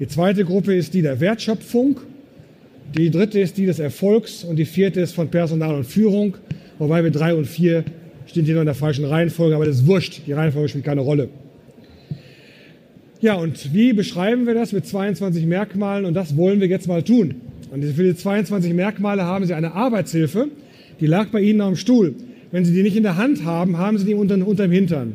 Die 0.00 0.08
zweite 0.08 0.44
Gruppe 0.44 0.74
ist 0.74 0.94
die 0.94 1.02
der 1.02 1.20
Wertschöpfung. 1.20 2.00
Die 2.96 3.10
dritte 3.10 3.40
ist 3.40 3.56
die 3.56 3.66
des 3.66 3.78
Erfolgs 3.78 4.44
und 4.44 4.56
die 4.56 4.64
vierte 4.64 5.00
ist 5.00 5.12
von 5.12 5.28
Personal 5.28 5.74
und 5.74 5.84
Führung, 5.84 6.36
wobei 6.78 7.02
wir 7.02 7.10
drei 7.10 7.34
und 7.34 7.46
vier 7.46 7.84
stehen 8.26 8.44
hier 8.44 8.54
noch 8.54 8.62
in 8.62 8.66
der 8.66 8.74
falschen 8.74 9.04
Reihenfolge, 9.04 9.54
aber 9.54 9.64
das 9.64 9.76
ist 9.76 9.86
wurscht. 9.86 10.22
Die 10.26 10.32
Reihenfolge 10.32 10.68
spielt 10.68 10.84
keine 10.84 11.00
Rolle. 11.00 11.28
Ja, 13.20 13.34
und 13.34 13.72
wie 13.72 13.92
beschreiben 13.92 14.46
wir 14.46 14.54
das 14.54 14.72
mit 14.72 14.86
22 14.86 15.46
Merkmalen? 15.46 16.04
Und 16.04 16.14
das 16.14 16.36
wollen 16.36 16.60
wir 16.60 16.68
jetzt 16.68 16.88
mal 16.88 17.02
tun. 17.02 17.36
Und 17.70 17.82
für 17.82 18.04
die 18.04 18.14
22 18.14 18.74
Merkmale 18.74 19.24
haben 19.24 19.46
Sie 19.46 19.54
eine 19.54 19.72
Arbeitshilfe, 19.72 20.48
die 21.00 21.06
lag 21.06 21.28
bei 21.28 21.40
Ihnen 21.40 21.60
dem 21.60 21.76
Stuhl. 21.76 22.14
Wenn 22.50 22.64
Sie 22.64 22.72
die 22.72 22.82
nicht 22.82 22.96
in 22.96 23.02
der 23.02 23.16
Hand 23.16 23.44
haben, 23.44 23.78
haben 23.78 23.98
Sie 23.98 24.04
die 24.04 24.14
unter, 24.14 24.46
unterm 24.46 24.70
Hintern. 24.70 25.14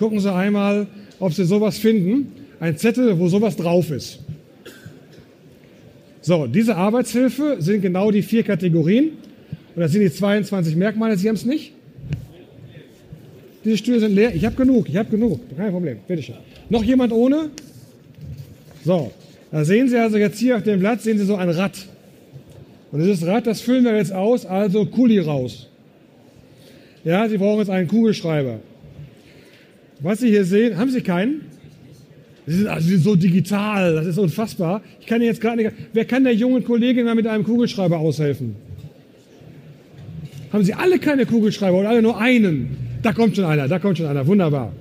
Gucken 0.00 0.18
Sie 0.18 0.32
einmal, 0.32 0.86
ob 1.18 1.34
Sie 1.34 1.44
sowas 1.44 1.76
finden. 1.76 2.32
Ein 2.58 2.78
Zettel, 2.78 3.18
wo 3.18 3.28
sowas 3.28 3.54
drauf 3.54 3.90
ist. 3.90 4.20
So, 6.22 6.46
diese 6.46 6.74
Arbeitshilfe 6.74 7.56
sind 7.58 7.82
genau 7.82 8.10
die 8.10 8.22
vier 8.22 8.42
Kategorien. 8.42 9.10
Und 9.74 9.82
das 9.82 9.92
sind 9.92 10.00
die 10.00 10.10
22 10.10 10.74
Merkmale. 10.74 11.18
Sie 11.18 11.28
haben 11.28 11.36
es 11.36 11.44
nicht? 11.44 11.72
Diese 13.62 13.76
Stühle 13.76 14.00
sind 14.00 14.14
leer. 14.14 14.34
Ich 14.34 14.46
habe 14.46 14.56
genug, 14.56 14.88
ich 14.88 14.96
habe 14.96 15.10
genug. 15.10 15.38
Kein 15.54 15.70
Problem. 15.70 15.98
Bitte 16.08 16.22
schön. 16.22 16.36
Noch 16.70 16.82
jemand 16.82 17.12
ohne? 17.12 17.50
So, 18.82 19.12
da 19.52 19.66
sehen 19.66 19.90
Sie 19.90 19.98
also 19.98 20.16
jetzt 20.16 20.38
hier 20.38 20.56
auf 20.56 20.62
dem 20.62 20.80
Blatt, 20.80 21.02
sehen 21.02 21.18
Sie 21.18 21.26
so 21.26 21.36
ein 21.36 21.50
Rad. 21.50 21.74
Und 22.90 23.00
dieses 23.00 23.26
Rad, 23.26 23.46
das 23.46 23.60
füllen 23.60 23.84
wir 23.84 23.94
jetzt 23.94 24.14
aus, 24.14 24.46
also 24.46 24.86
Kuli 24.86 25.18
raus. 25.18 25.68
Ja, 27.04 27.28
Sie 27.28 27.36
brauchen 27.36 27.58
jetzt 27.58 27.70
einen 27.70 27.86
Kugelschreiber. 27.86 28.60
Was 30.02 30.20
Sie 30.20 30.28
hier 30.28 30.44
sehen, 30.44 30.76
haben 30.78 30.90
Sie 30.90 31.02
keinen? 31.02 31.42
Sie 32.46 32.58
sind, 32.58 32.68
also 32.68 32.86
Sie 32.86 32.94
sind 32.94 33.04
so 33.04 33.16
digital, 33.16 33.94
das 33.94 34.06
ist 34.06 34.18
unfassbar. 34.18 34.82
Ich 35.00 35.06
kann 35.06 35.20
jetzt 35.22 35.40
gerade 35.40 35.62
nicht. 35.62 35.72
Wer 35.92 36.04
kann 36.04 36.24
der 36.24 36.34
jungen 36.34 36.64
Kollegin 36.64 37.04
mal 37.04 37.14
mit 37.14 37.26
einem 37.26 37.44
Kugelschreiber 37.44 37.98
aushelfen? 37.98 38.56
Haben 40.52 40.64
Sie 40.64 40.74
alle 40.74 40.98
keine 40.98 41.26
Kugelschreiber 41.26 41.78
oder 41.78 41.90
alle 41.90 42.02
nur 42.02 42.18
einen? 42.18 42.76
Da 43.02 43.12
kommt 43.12 43.36
schon 43.36 43.44
einer, 43.44 43.68
da 43.68 43.78
kommt 43.78 43.98
schon 43.98 44.06
einer. 44.06 44.26
Wunderbar. 44.26 44.72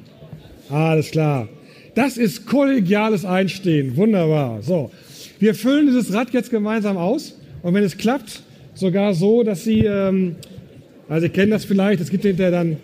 Alles 0.70 1.12
klar. 1.12 1.48
Das 1.96 2.18
ist 2.18 2.46
kollegiales 2.46 3.26
Einstehen. 3.26 3.96
Wunderbar. 3.98 4.62
So. 4.62 4.92
Wir 5.40 5.54
füllen 5.54 5.88
dieses 5.88 6.14
Rad 6.14 6.32
jetzt 6.32 6.50
gemeinsam 6.50 6.98
aus. 6.98 7.38
Und 7.62 7.74
wenn 7.74 7.84
es 7.84 7.98
klappt, 7.98 8.42
sogar 8.74 9.14
so, 9.14 9.44
dass 9.44 9.64
Sie, 9.64 9.82
ähm, 9.82 10.38
also 11.08 11.28
Sie 11.28 11.30
kennen 11.30 11.52
das 11.52 11.66
vielleicht, 11.66 12.00
es 12.02 12.10
gibt 12.10 12.24
hinterher 12.24 12.52
dann, 12.52 12.78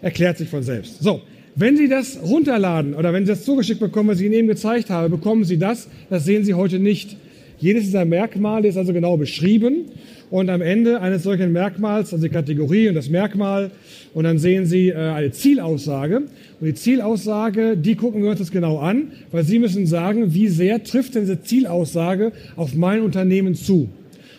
erklärt 0.00 0.38
sich 0.38 0.48
von 0.48 0.62
selbst. 0.62 1.02
So. 1.02 1.20
Wenn 1.54 1.76
Sie 1.76 1.86
das 1.86 2.18
runterladen 2.22 2.94
oder 2.94 3.12
wenn 3.12 3.26
Sie 3.26 3.32
das 3.32 3.44
zugeschickt 3.44 3.80
bekommen, 3.80 4.08
was 4.08 4.20
ich 4.20 4.26
Ihnen 4.26 4.34
eben 4.34 4.48
gezeigt 4.48 4.88
habe, 4.88 5.10
bekommen 5.10 5.44
Sie 5.44 5.58
das. 5.58 5.86
Das 6.08 6.24
sehen 6.24 6.44
Sie 6.44 6.54
heute 6.54 6.78
nicht. 6.78 7.16
Jedes 7.58 7.84
dieser 7.84 8.06
Merkmale 8.06 8.68
ist 8.68 8.78
also 8.78 8.94
genau 8.94 9.18
beschrieben 9.18 9.84
und 10.30 10.48
am 10.48 10.62
Ende 10.62 11.02
eines 11.02 11.24
solchen 11.24 11.52
Merkmals, 11.52 12.12
also 12.14 12.26
die 12.26 12.32
Kategorie 12.32 12.88
und 12.88 12.94
das 12.94 13.10
Merkmal, 13.10 13.70
und 14.14 14.24
dann 14.24 14.38
sehen 14.38 14.64
Sie 14.64 14.88
äh, 14.88 14.94
eine 14.94 15.30
Zielaussage. 15.30 16.22
Und 16.60 16.66
die 16.66 16.74
Zielaussage, 16.74 17.76
die 17.76 17.96
gucken 17.96 18.22
wir 18.22 18.30
uns 18.30 18.40
jetzt 18.40 18.50
genau 18.50 18.78
an, 18.78 19.12
weil 19.30 19.44
Sie 19.44 19.58
müssen 19.58 19.86
sagen, 19.86 20.32
wie 20.32 20.48
sehr 20.48 20.82
trifft 20.82 21.14
denn 21.14 21.24
diese 21.24 21.42
Zielaussage 21.42 22.32
auf 22.56 22.74
mein 22.74 23.02
Unternehmen 23.02 23.54
zu. 23.54 23.90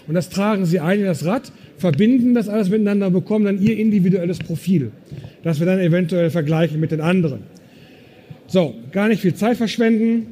Und 0.08 0.16
das 0.16 0.30
tragen 0.30 0.66
Sie 0.66 0.80
ein 0.80 1.00
in 1.00 1.06
das 1.06 1.26
Rad, 1.26 1.52
verbinden 1.84 2.34
das 2.34 2.48
alles 2.48 2.70
miteinander, 2.70 3.12
bekommen 3.12 3.44
dann 3.44 3.62
Ihr 3.62 3.78
individuelles 3.78 4.40
Profil, 4.40 4.92
das 5.44 5.60
wir 5.60 5.66
dann 5.66 5.80
eventuell 5.80 6.30
vergleichen 6.30 6.80
mit 6.80 6.92
den 6.92 7.02
anderen. 7.02 7.42
So, 8.48 8.74
gar 8.94 9.10
nicht 9.10 9.22
viel 9.22 9.34
Zeit 9.34 9.58
verschwenden. 9.58 10.28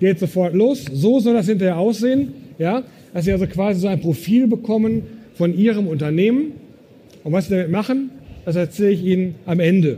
Geht 0.00 0.18
sofort 0.18 0.52
los. 0.52 0.84
So 0.92 1.18
soll 1.18 1.32
das 1.32 1.46
hinterher 1.46 1.78
aussehen. 1.78 2.34
Ja, 2.58 2.82
dass 3.14 3.24
Sie 3.24 3.32
also 3.32 3.46
quasi 3.46 3.80
so 3.80 3.88
ein 3.88 4.00
Profil 4.00 4.48
bekommen 4.48 5.02
von 5.34 5.56
Ihrem 5.56 5.86
Unternehmen. 5.86 6.52
Und 7.24 7.32
was 7.32 7.46
Sie 7.46 7.54
damit 7.54 7.70
machen, 7.70 8.10
das 8.44 8.54
erzähle 8.54 8.90
ich 8.90 9.04
Ihnen 9.04 9.36
am 9.46 9.60
Ende. 9.60 9.96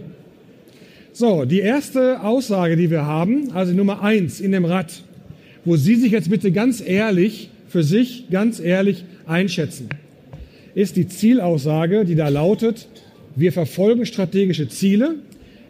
So, 1.13 1.45
die 1.45 1.59
erste 1.59 2.23
Aussage, 2.23 2.77
die 2.77 2.89
wir 2.89 3.05
haben, 3.05 3.51
also 3.53 3.73
Nummer 3.73 4.01
eins 4.03 4.41
in 4.41 4.53
dem 4.53 4.65
Rad, 4.65 5.03
wo 5.65 5.75
Sie 5.75 5.97
sich 5.97 6.13
jetzt 6.13 6.31
bitte 6.31 6.53
ganz 6.53 6.81
ehrlich, 6.81 7.51
für 7.67 7.83
sich 7.83 8.31
ganz 8.31 8.61
ehrlich 8.61 9.05
einschätzen, 9.27 9.89
ist 10.75 10.97
die 10.97 11.09
Zielaussage, 11.09 12.05
die 12.05 12.15
da 12.15 12.29
lautet, 12.29 12.89
wir 13.37 13.53
verfolgen 13.53 14.07
strategische 14.07 14.69
Ziele, 14.69 15.17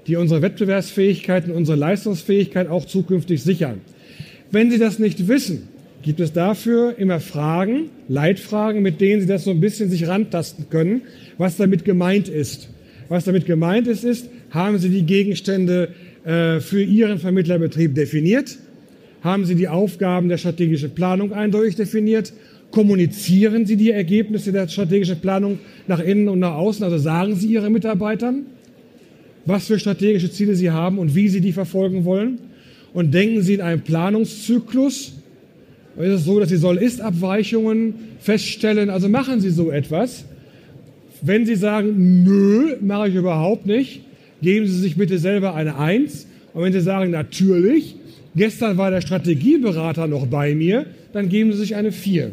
die 0.07 0.17
unsere 0.17 0.43
Wettbewerbsfähigkeit 0.43 1.47
und 1.47 1.53
unsere 1.53 1.77
Leistungsfähigkeit 1.77 2.69
auch 2.69 2.85
zukünftig 2.85 3.43
sichern. 3.43 3.81
Wenn 4.51 4.71
Sie 4.71 4.79
das 4.79 4.99
nicht 4.99 5.29
wissen, 5.29 5.69
gibt 6.03 6.21
es 6.21 6.33
dafür 6.33 6.99
immer 6.99 7.21
Fragen, 7.21 7.91
Leitfragen, 8.09 8.83
mit 8.83 9.01
denen 9.01 9.21
Sie 9.21 9.27
das 9.27 9.45
so 9.45 9.51
ein 9.51 9.61
bisschen 9.61 9.91
sich 9.91 10.09
rantasten 10.09 10.69
können, 10.71 11.03
was 11.39 11.57
damit 11.57 11.85
gemeint 11.85 12.29
ist. 12.29 12.71
Was 13.09 13.25
damit 13.25 13.45
gemeint 13.45 13.87
ist, 13.87 14.05
ist, 14.05 14.29
haben 14.51 14.79
Sie 14.79 14.89
die 14.89 15.05
Gegenstände 15.05 15.91
äh, 16.25 16.61
für 16.61 16.83
Ihren 16.83 17.19
Vermittlerbetrieb 17.19 17.95
definiert? 17.95 18.57
Haben 19.23 19.45
Sie 19.45 19.55
die 19.55 19.69
Aufgaben 19.69 20.29
der 20.29 20.39
strategischen 20.39 20.93
Planung 20.93 21.33
eindeutig 21.33 21.77
definiert? 21.77 22.33
Kommunizieren 22.71 23.67
Sie 23.67 23.77
die 23.77 23.91
Ergebnisse 23.91 24.53
der 24.53 24.69
strategischen 24.69 25.21
Planung 25.21 25.59
nach 25.89 26.01
innen 26.01 26.29
und 26.29 26.39
nach 26.39 26.55
außen? 26.55 26.85
Also 26.85 26.99
sagen 26.99 27.35
Sie 27.35 27.49
Ihren 27.49 27.73
Mitarbeitern, 27.73 28.47
was 29.45 29.67
für 29.67 29.79
strategische 29.79 30.31
Ziele 30.31 30.55
Sie 30.55 30.71
haben 30.71 30.99
und 30.99 31.15
wie 31.15 31.29
Sie 31.29 31.41
die 31.41 31.53
verfolgen 31.53 32.05
wollen? 32.05 32.39
Und 32.93 33.13
denken 33.13 33.43
Sie 33.43 33.55
in 33.55 33.61
einem 33.61 33.81
Planungszyklus, 33.81 35.13
ist 35.97 36.13
es 36.13 36.25
so, 36.25 36.39
dass 36.39 36.49
Sie 36.49 36.57
Soll-Ist-Abweichungen 36.57 37.95
feststellen. 38.21 38.91
Also 38.91 39.09
machen 39.09 39.41
Sie 39.41 39.51
so 39.51 39.71
etwas. 39.71 40.25
Wenn 41.23 41.47
Sie 41.47 41.57
sagen, 41.57 42.23
nö, 42.25 42.77
mache 42.81 43.09
ich 43.09 43.15
überhaupt 43.15 43.67
nicht, 43.67 44.03
geben 44.43 44.67
Sie 44.67 44.79
sich 44.79 44.97
bitte 44.97 45.19
selber 45.19 45.55
eine 45.55 45.77
Eins. 45.77 46.27
Und 46.55 46.63
wenn 46.63 46.73
Sie 46.73 46.81
sagen, 46.81 47.11
natürlich, 47.11 47.97
gestern 48.35 48.79
war 48.79 48.91
der 48.91 49.01
Strategieberater 49.01 50.07
noch 50.07 50.27
bei 50.27 50.55
mir, 50.55 50.87
dann 51.13 51.29
geben 51.29 51.53
Sie 51.53 51.59
sich 51.59 51.75
eine 51.75 51.93
Vier. 51.93 52.31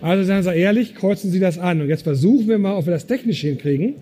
Also 0.00 0.24
seien 0.24 0.42
Sie 0.42 0.54
ehrlich, 0.54 0.94
kreuzen 0.94 1.30
Sie 1.30 1.40
das 1.40 1.58
an. 1.58 1.80
Und 1.80 1.88
jetzt 1.88 2.02
versuchen 2.02 2.48
wir 2.48 2.58
mal, 2.58 2.76
ob 2.76 2.86
wir 2.86 2.92
das 2.92 3.06
technisch 3.06 3.40
hinkriegen, 3.40 3.96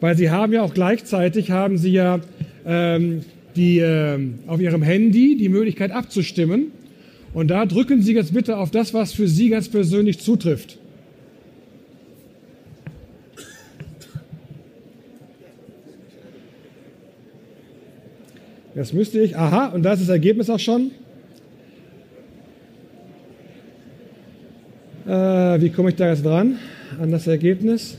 weil 0.00 0.16
Sie 0.16 0.30
haben 0.30 0.52
ja 0.52 0.62
auch 0.62 0.72
gleichzeitig, 0.72 1.50
haben 1.50 1.76
Sie 1.76 1.90
ja 1.90 2.20
ähm, 2.66 3.20
die, 3.54 3.78
äh, 3.78 4.18
auf 4.46 4.60
Ihrem 4.60 4.82
Handy 4.82 5.36
die 5.36 5.48
Möglichkeit 5.48 5.90
abzustimmen. 5.90 6.72
Und 7.34 7.48
da 7.48 7.66
drücken 7.66 8.02
Sie 8.02 8.14
jetzt 8.14 8.32
bitte 8.32 8.56
auf 8.56 8.70
das, 8.70 8.94
was 8.94 9.12
für 9.12 9.28
Sie 9.28 9.50
ganz 9.50 9.68
persönlich 9.68 10.20
zutrifft. 10.20 10.78
Das 18.74 18.94
müsste 18.94 19.20
ich. 19.20 19.36
Aha, 19.36 19.66
und 19.66 19.82
da 19.82 19.92
ist 19.92 20.00
das 20.00 20.08
Ergebnis 20.08 20.48
auch 20.48 20.58
schon. 20.58 20.92
Wie 25.62 25.70
komme 25.70 25.90
ich 25.90 25.96
da 25.96 26.08
jetzt 26.08 26.24
dran 26.24 26.58
an 27.00 27.12
das 27.12 27.26
Ergebnis? 27.28 27.96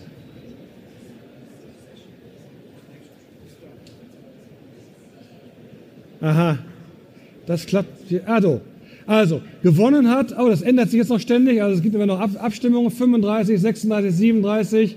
Aha, 6.19 6.57
das 7.45 7.65
klappt. 7.65 7.89
Also, 8.25 8.61
also, 9.05 9.41
gewonnen 9.61 10.09
hat, 10.09 10.37
oh, 10.37 10.49
das 10.49 10.61
ändert 10.61 10.89
sich 10.89 10.97
jetzt 10.97 11.09
noch 11.09 11.19
ständig, 11.19 11.61
also 11.61 11.75
es 11.75 11.81
gibt 11.81 11.95
immer 11.95 12.05
noch 12.05 12.19
Ab 12.19 12.31
Abstimmungen, 12.37 12.91
35, 12.91 13.59
36, 13.59 14.15
37. 14.15 14.95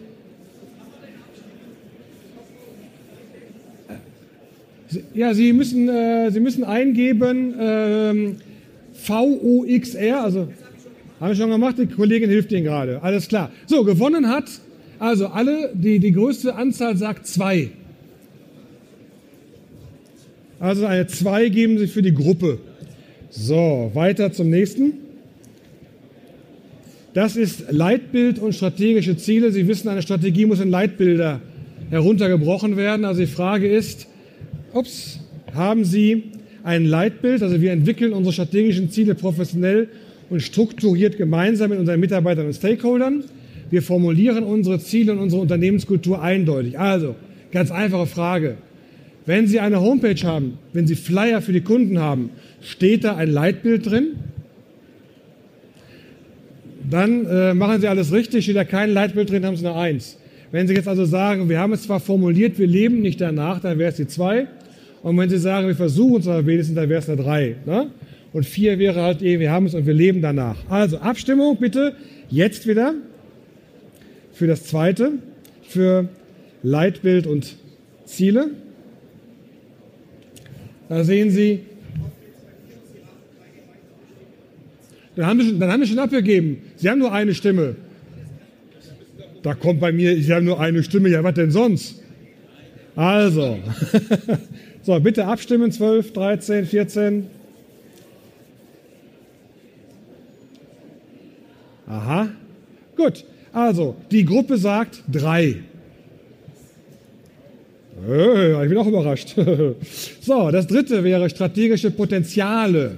Ja, 5.14 5.35
Sie 5.35 5.52
müssen, 5.52 5.88
äh, 5.88 6.30
Sie 6.30 6.40
müssen 6.40 6.64
eingeben 6.64 7.54
ähm, 7.58 8.37
VOXR, 8.92 10.23
also 10.23 10.49
habe 11.20 11.32
ich 11.32 11.38
schon 11.38 11.50
gemacht, 11.50 11.76
die 11.78 11.87
Kollegin 11.87 12.28
hilft 12.28 12.52
Ihnen 12.52 12.64
gerade, 12.64 13.02
alles 13.02 13.28
klar. 13.28 13.50
So, 13.66 13.85
gewonnen 13.85 14.28
hat, 14.28 14.44
also 14.99 15.28
alle, 15.28 15.70
die, 15.75 15.99
die 15.99 16.12
größte 16.12 16.54
Anzahl 16.54 16.96
sagt 16.96 17.26
zwei. 17.26 17.70
Also 20.58 20.87
eine 20.87 21.06
2 21.06 21.50
geben 21.50 21.78
Sie 21.78 21.87
für 21.87 22.02
die 22.02 22.14
Gruppe. 22.14 22.58
So, 23.30 23.90
weiter 23.92 24.32
zum 24.32 24.49
nächsten. 24.49 24.94
Das 27.12 27.37
ist 27.37 27.70
Leitbild 27.70 28.38
und 28.38 28.54
strategische 28.54 29.16
Ziele. 29.16 29.52
Sie 29.52 29.68
wissen, 29.68 29.88
eine 29.88 30.02
Strategie 30.02 30.46
muss 30.46 30.61
in 30.61 30.70
Leitbilder 30.70 31.40
heruntergebrochen 31.90 32.76
werden. 32.76 33.04
Also 33.04 33.20
die 33.20 33.26
Frage 33.26 33.68
ist, 33.68 34.06
ups, 34.73 35.20
haben 35.54 35.85
Sie 35.85 36.25
ein 36.62 36.85
Leitbild? 36.85 37.42
Also 37.42 37.61
wir 37.61 37.73
entwickeln 37.73 38.12
unsere 38.12 38.32
strategischen 38.32 38.90
Ziele 38.90 39.14
professionell 39.14 39.88
und 40.30 40.40
strukturiert 40.42 41.16
gemeinsam 41.16 41.71
mit 41.71 41.78
unseren 41.78 42.00
Mitarbeitern 42.00 42.47
und 42.47 42.54
Stakeholdern. 42.54 43.25
Wir 43.71 43.83
formulieren 43.83 44.45
unsere 44.45 44.78
Ziele 44.78 45.12
und 45.12 45.18
unsere 45.18 45.42
Unternehmenskultur 45.42 46.23
eindeutig. 46.23 46.78
Also, 46.78 47.16
ganz 47.52 47.71
einfache 47.71 48.06
Frage. 48.06 48.56
Wenn 49.25 49.49
Sie 49.49 49.59
eine 49.59 49.80
Homepage 49.80 50.21
haben, 50.23 50.59
wenn 50.73 50.87
Sie 50.87 50.95
Flyer 50.95 51.42
für 51.42 51.52
die 51.52 51.61
Kunden 51.61 51.99
haben, 51.99 52.30
steht 52.61 53.04
da 53.04 53.16
ein 53.16 53.30
Leitbild 53.30 53.90
drin? 53.90 54.12
Dann 56.88 57.26
äh, 57.26 57.54
machen 57.54 57.80
Sie 57.80 57.88
alles 57.88 58.12
richtig. 58.12 58.45
Steht 58.45 58.56
da 58.56 58.64
kein 58.64 58.90
Leitbild 58.90 59.30
drin, 59.30 59.45
haben 59.45 59.56
Sie 59.56 59.66
eine 59.66 59.76
Eins. 59.76 60.18
Wenn 60.52 60.68
Sie 60.68 60.75
jetzt 60.75 60.87
also 60.87 61.04
sagen, 61.04 61.49
wir 61.49 61.59
haben 61.59 61.73
es 61.73 61.83
zwar 61.83 61.99
formuliert, 61.99 62.56
wir 62.59 62.68
leben 62.68 63.00
nicht 63.00 63.21
danach, 63.21 63.61
dann 63.61 63.78
wäre 63.78 63.90
es 63.90 63.97
die 63.97 64.06
zwei. 64.06 64.47
Und 65.02 65.18
wenn 65.18 65.28
Sie 65.28 65.38
sagen, 65.38 65.66
wir 65.66 65.75
versuchen 65.75 66.21
es 66.21 66.28
aber 66.28 66.47
wenigstens, 66.47 66.76
dann 66.76 66.88
wäre 66.88 67.00
es 67.00 67.09
eine 67.09 67.21
drei. 67.21 67.56
Ne? 67.66 67.88
Und 68.33 68.45
vier 68.45 68.78
wäre 68.78 69.02
halt, 69.02 69.23
eh, 69.23 69.40
wir 69.40 69.50
haben 69.50 69.66
es 69.66 69.75
und 69.75 69.87
wir 69.87 69.95
leben 69.95 70.21
danach. 70.21 70.56
Also 70.68 70.99
Abstimmung 70.99 71.59
bitte 71.59 71.97
jetzt 72.28 72.66
wieder 72.66 72.95
für 74.33 74.47
das 74.47 74.64
zweite, 74.64 75.12
für 75.62 76.09
Leitbild 76.62 77.26
und 77.26 77.56
Ziele. 78.04 78.50
Da 80.88 81.02
sehen 81.04 81.30
Sie, 81.30 81.61
dann 85.16 85.26
haben, 85.26 85.38
wir 85.38 85.47
schon, 85.47 85.59
dann 85.59 85.73
haben 85.73 85.80
wir 85.80 85.87
schon 85.87 85.99
abgegeben. 85.99 86.59
Sie 86.76 86.90
haben 86.90 86.99
nur 86.99 87.12
eine 87.12 87.35
Stimme. 87.35 87.76
Da 89.42 89.54
kommt 89.54 89.80
bei 89.80 89.92
mir, 89.92 90.21
Sie 90.21 90.33
haben 90.33 90.45
nur 90.45 90.61
eine 90.61 90.83
Stimme, 90.83 91.09
ja, 91.09 91.25
was 91.25 91.35
denn 91.35 91.50
sonst? 91.50 92.02
Also, 92.95 93.59
so, 94.83 95.00
bitte 95.00 95.26
abstimmen, 95.26 95.73
12, 95.73 96.12
13, 96.12 96.66
14. 96.66 97.26
Aha, 101.87 102.28
gut. 102.97 103.25
Also, 103.52 103.97
die 104.11 104.25
Gruppe 104.25 104.59
sagt 104.59 105.02
drei. 105.11 105.57
Hey, 108.07 108.62
ich 108.62 108.69
bin 108.69 108.78
auch 108.78 108.87
überrascht. 108.87 109.35
so, 110.21 110.50
das 110.50 110.66
dritte 110.66 111.02
wäre 111.02 111.31
strategische 111.31 111.90
Potenziale. 111.90 112.97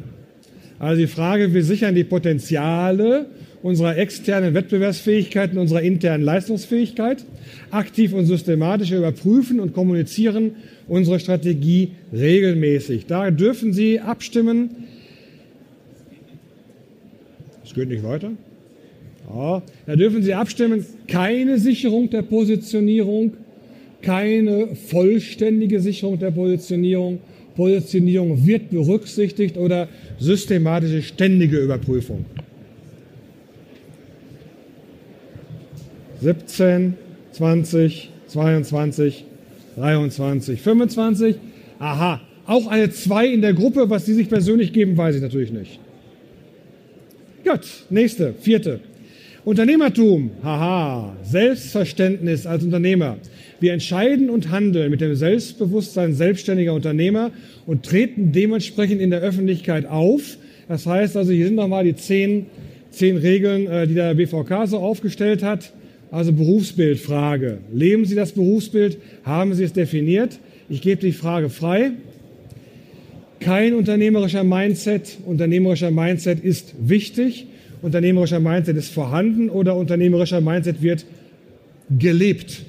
Also 0.79 1.01
die 1.01 1.07
Frage, 1.07 1.55
wir 1.55 1.65
sichern 1.65 1.95
die 1.95 2.05
Potenziale 2.05 3.27
unserer 3.63 3.97
externen 3.97 4.55
Wettbewerbsfähigkeit 4.55 5.53
und 5.53 5.59
unserer 5.59 5.83
internen 5.83 6.25
Leistungsfähigkeit. 6.25 7.25
Aktiv 7.71 8.13
und 8.13 8.27
systematisch 8.27 8.91
überprüfen 8.91 9.61
und 9.61 9.73
kommunizieren 9.73 10.57
unsere 10.89 11.21
Strategie 11.21 11.93
regelmäßig. 12.13 13.07
Da 13.07 13.31
dürfen 13.31 13.73
Sie 13.73 14.01
abstimmen. 14.01 14.71
Es 17.65 17.75
geht 17.75 17.89
nicht 17.89 18.03
weiter. 18.03 18.33
Ja, 19.29 19.63
da 19.87 19.97
dürfen 19.97 20.23
Sie 20.23 20.33
abstimmen. 20.35 20.85
Keine 21.07 21.59
Sicherung 21.59 22.09
der 22.11 22.23
Positionierung, 22.23 23.35
keine 24.01 24.75
vollständige 24.75 25.81
Sicherung 25.81 26.19
der 26.19 26.31
Positionierung. 26.31 27.21
Positionierung 27.55 28.47
wird 28.47 28.71
berücksichtigt 28.71 29.57
oder 29.57 29.89
systematische 30.21 31.03
ständige 31.03 31.59
Überprüfung. 31.59 32.25
17, 36.21 36.95
20, 37.33 38.11
22, 38.29 39.25
23, 39.77 40.61
25. 40.61 41.37
Aha, 41.81 42.21
auch 42.47 42.67
eine 42.69 42.91
2 42.91 43.27
in 43.27 43.43
der 43.43 43.55
Gruppe. 43.55 43.91
Was 43.91 44.07
Sie 44.07 44.15
sich 44.15 44.29
persönlich 44.29 44.73
geben, 44.73 44.97
weiß 44.97 45.17
ich 45.17 45.23
natürlich 45.23 45.53
nicht. 45.53 45.81
Gut, 47.45 47.61
nächste, 47.91 48.35
vierte. 48.35 48.81
Unternehmertum, 49.49 50.31
haha, 50.43 51.17
Selbstverständnis 51.23 52.45
als 52.45 52.65
Unternehmer. 52.65 53.17
Wir 53.61 53.73
entscheiden 53.73 54.29
und 54.29 54.51
handeln 54.51 54.91
mit 54.91 55.01
dem 55.01 55.15
Selbstbewusstsein 55.15 56.13
selbstständiger 56.13 56.75
Unternehmer 56.75 57.31
und 57.65 57.83
treten 57.83 58.31
dementsprechend 58.33 59.01
in 59.01 59.09
der 59.09 59.21
Öffentlichkeit 59.21 59.87
auf. 59.87 60.37
Das 60.69 60.85
heißt 60.85 61.17
also, 61.17 61.33
hier 61.33 61.47
sind 61.47 61.55
nochmal 61.55 61.85
die 61.85 61.97
zehn, 61.97 62.45
zehn 62.91 63.17
Regeln, 63.17 63.67
äh, 63.69 63.87
die 63.87 63.95
der 63.95 64.13
BVK 64.17 64.67
so 64.67 64.81
aufgestellt 64.81 65.43
hat. 65.43 65.73
Also 66.11 66.35
Berufsbildfrage. 66.35 67.57
Leben 67.73 68.05
Sie 68.05 68.17
das 68.17 68.33
Berufsbild? 68.33 68.99
Haben 69.25 69.55
Sie 69.55 69.65
es 69.65 69.73
definiert? 69.73 70.41
Ich 70.69 70.83
gebe 70.83 71.01
die 71.01 71.13
Frage 71.13 71.49
frei. 71.49 71.93
Kein 73.41 73.73
unternehmerischer 73.73 74.45
Mindset. 74.45 75.17
Unternehmerischer 75.25 75.91
Mindset 75.91 76.45
ist 76.45 76.75
wichtig. 76.79 77.47
Unternehmerischer 77.83 78.41
Mindset 78.41 78.77
ist 78.77 78.93
vorhanden 78.93 79.51
oder 79.51 79.77
unternehmerischer 79.77 80.41
Mindset 80.41 80.83
wird 80.83 81.05
gelebt. 81.91 82.65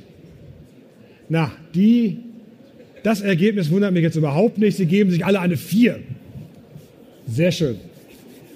Na, 1.30 1.52
die, 1.76 2.18
das 3.04 3.22
Ergebnis 3.22 3.72
wundert 3.72 3.94
mich 3.94 4.04
jetzt 4.04 4.16
überhaupt 4.16 4.58
nicht. 4.58 4.78
Sie 4.78 4.86
geben 4.86 5.12
sich 5.12 5.26
alle 5.26 5.40
eine 5.40 5.58
4. 5.58 6.00
Sehr 7.28 7.52
schön. 7.52 7.78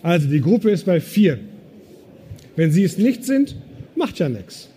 Also 0.01 0.27
die 0.27 0.41
Gruppe 0.41 0.72
ist 0.72 0.86
bei 0.86 1.00
4. 1.00 1.39
Wenn 2.55 2.72
Sie 2.72 2.83
es 2.83 2.98
nicht 2.98 3.25
sind, 3.25 3.55
macht 3.95 4.19
ja 4.19 4.29
nichts. 4.29 4.69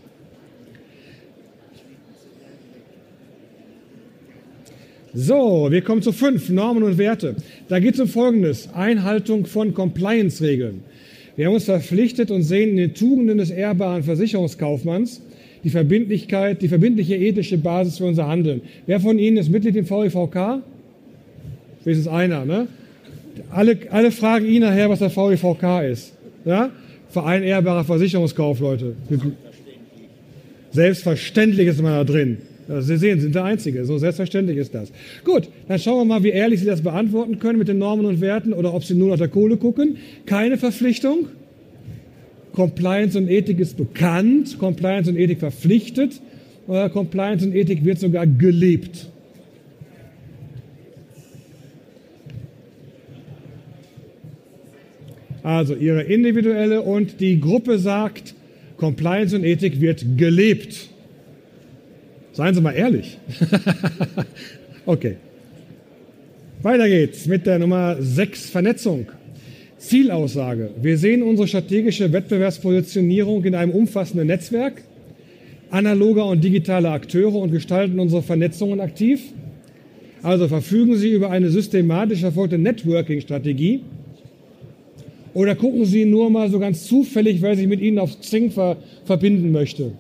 So, 5.19 5.69
wir 5.71 5.81
kommen 5.81 6.03
zu 6.03 6.13
fünf 6.13 6.51
Normen 6.51 6.83
und 6.83 6.99
Werte. 6.99 7.37
Da 7.69 7.81
geht 7.81 7.95
es 7.95 8.01
um 8.01 8.09
Folgendes. 8.09 8.69
Einhaltung 8.75 9.47
von 9.47 9.73
Compliance-Regeln. 9.73 10.83
Wir 11.37 11.47
haben 11.47 11.55
uns 11.55 11.65
verpflichtet 11.65 12.31
und 12.31 12.43
sehen 12.43 12.71
in 12.71 12.77
den 12.77 12.95
Tugenden 12.95 13.39
des 13.39 13.51
ehrbaren 13.51 14.03
Versicherungskaufmanns 14.03 15.21
die 15.65 15.71
Verbindlichkeit, 15.71 16.63
die 16.63 16.69
verbindliche 16.69 17.17
ethische 17.17 17.59
Basis 17.59 17.99
für 17.99 18.05
unser 18.05 18.27
Handeln. 18.27 18.63
Wer 18.87 19.01
von 19.01 19.19
Ihnen 19.19 19.37
ist 19.37 19.51
Mitglied 19.51 19.77
im 19.77 19.89
VEVK? 19.89 20.63
Wenigstens 21.85 22.09
einer, 22.09 22.45
ne? 22.45 22.69
Alle, 23.51 23.79
alle 23.91 24.11
fragen 24.13 24.47
ihn 24.47 24.63
nachher, 24.63 24.89
was 24.89 25.01
der 25.01 25.11
VEVK 25.15 25.91
ist. 25.91 26.15
Ja? 26.45 26.71
Verein 27.11 27.43
ehrbarer 27.43 27.85
Versicherungskaufleute. 27.85 28.97
Selbstverständlich 30.71 31.69
ist 31.69 31.83
man 31.83 31.93
da 31.93 32.05
drin. 32.05 32.39
Sie 32.69 32.97
sehen, 32.97 33.19
Sie 33.19 33.25
sind 33.25 33.35
der 33.35 33.45
Einzige. 33.45 33.85
So 33.85 33.97
selbstverständlich 33.99 34.57
ist 34.57 34.75
das. 34.75 34.91
Gut, 35.25 35.49
dann 35.69 35.79
schauen 35.79 35.99
wir 35.99 36.05
mal, 36.05 36.23
wie 36.25 36.31
ehrlich 36.31 36.61
Sie 36.61 36.67
das 36.67 36.83
beantworten 36.83 37.39
können 37.39 37.59
mit 37.59 37.69
den 37.69 37.79
Normen 37.79 38.07
und 38.07 38.21
Werten 38.21 38.53
oder 38.53 38.75
ob 38.75 38.85
Sie 38.85 38.95
nur 38.95 39.11
nach 39.11 39.19
der 39.19 39.29
Kohle 39.29 39.57
gucken. 39.57 39.99
Keine 40.27 40.59
Verpflichtung. 40.59 41.29
Compliance 42.53 43.17
und 43.17 43.29
Ethik 43.29 43.61
ist 43.61 43.77
bekannt. 43.77 44.59
Compliance 44.59 45.09
und 45.11 45.17
Ethik 45.17 45.39
verpflichtet. 45.39 46.21
Oder 46.67 46.89
Compliance 46.91 47.47
und 47.47 47.55
Ethik 47.55 47.85
wird 47.85 48.01
sogar 48.01 48.27
gelebt. 48.27 49.07
Also 55.45 55.77
Ihre 55.77 56.03
individuelle 56.03 56.83
und 56.83 57.21
die 57.21 57.39
Gruppe 57.39 57.79
sagt, 57.79 58.35
Compliance 58.77 59.37
und 59.37 59.45
Ethik 59.45 59.81
wird 59.81 60.05
gelebt. 60.17 60.89
Seien 62.37 62.55
Sie 62.55 62.61
mal 62.61 62.73
ehrlich. 62.73 63.17
okay. 64.87 65.17
Weiter 66.61 66.87
geht's 66.87 67.27
mit 67.27 67.47
der 67.47 67.59
Nummer 67.59 67.97
6, 67.99 68.51
Vernetzung. 68.51 69.07
Zielaussage. 69.79 70.69
Wir 70.83 70.99
sehen 70.99 71.23
unsere 71.23 71.49
strategische 71.49 72.13
Wettbewerbspositionierung 72.13 73.43
in 73.45 73.55
einem 73.55 73.73
umfassenden 73.73 74.27
Netzwerk 74.27 74.83
analoger 75.71 76.27
und 76.27 76.45
digitaler 76.45 76.93
Akteure 76.93 77.37
und 77.37 77.53
gestalten 77.53 77.99
unsere 77.99 78.23
Vernetzungen 78.23 78.81
aktiv. 78.81 79.23
Also 80.23 80.47
verfügen 80.47 80.95
Sie 80.97 81.13
über 81.13 81.31
eine 81.31 81.49
systematisch 81.49 82.23
erfolgte 82.23 82.59
Networking-Strategie 82.59 83.81
oder 85.33 85.55
gucken 85.55 85.87
Sie 85.87 86.05
nur 86.05 86.29
mal 86.29 86.51
so 86.51 86.59
ganz 86.59 86.85
zufällig, 86.85 87.41
wer 87.41 87.57
sich 87.57 87.67
mit 87.67 87.81
Ihnen 87.81 87.99
auf 87.99 88.21
Zing 88.21 88.51
ver 88.51 88.77
verbinden 89.07 89.53
möchte. 89.53 89.93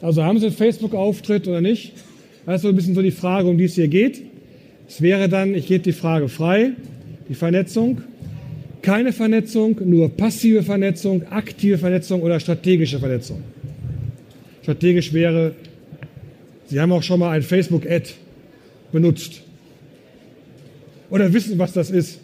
Also 0.00 0.22
haben 0.22 0.38
Sie 0.38 0.46
einen 0.46 0.54
Facebook-Auftritt 0.54 1.48
oder 1.48 1.60
nicht? 1.60 1.92
Das 2.46 2.56
ist 2.56 2.62
so 2.62 2.68
ein 2.68 2.76
bisschen 2.76 2.94
so 2.94 3.02
die 3.02 3.10
Frage, 3.10 3.48
um 3.48 3.58
die 3.58 3.64
es 3.64 3.74
hier 3.74 3.88
geht. 3.88 4.22
Es 4.88 5.00
wäre 5.00 5.28
dann, 5.28 5.54
ich 5.54 5.66
gebe 5.66 5.82
die 5.82 5.92
Frage 5.92 6.28
frei, 6.28 6.72
die 7.28 7.34
Vernetzung. 7.34 8.02
Keine 8.82 9.12
Vernetzung, 9.12 9.80
nur 9.84 10.10
passive 10.10 10.62
Vernetzung, 10.62 11.26
aktive 11.30 11.78
Vernetzung 11.78 12.22
oder 12.22 12.38
strategische 12.38 12.98
Vernetzung. 12.98 13.42
Strategisch 14.62 15.12
wäre, 15.14 15.52
Sie 16.66 16.80
haben 16.80 16.92
auch 16.92 17.02
schon 17.02 17.20
mal 17.20 17.30
ein 17.30 17.42
Facebook-Ad 17.42 18.10
benutzt. 18.92 19.42
Oder 21.10 21.32
wissen, 21.32 21.58
was 21.58 21.72
das 21.72 21.90
ist. 21.90 22.20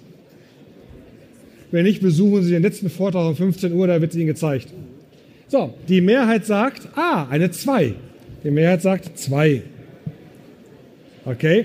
Wenn 1.71 1.85
nicht, 1.85 2.03
besuchen 2.03 2.43
Sie 2.43 2.53
den 2.53 2.63
letzten 2.63 2.91
Vortrag 2.91 3.27
um 3.29 3.37
15 3.37 3.73
Uhr, 3.73 3.87
da 3.87 4.01
wird 4.01 4.11
es 4.11 4.17
Ihnen 4.17 4.27
gezeigt. 4.27 4.69
So, 5.51 5.75
die 5.89 6.01
Mehrheit 6.01 6.47
sagt, 6.47 6.83
ah, 6.95 7.27
eine 7.29 7.51
2. 7.51 7.95
Die 8.45 8.53
Mehrheit 8.53 8.83
sagt 8.83 9.19
2. 9.19 9.63
Okay. 11.25 11.65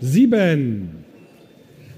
7. 0.00 0.88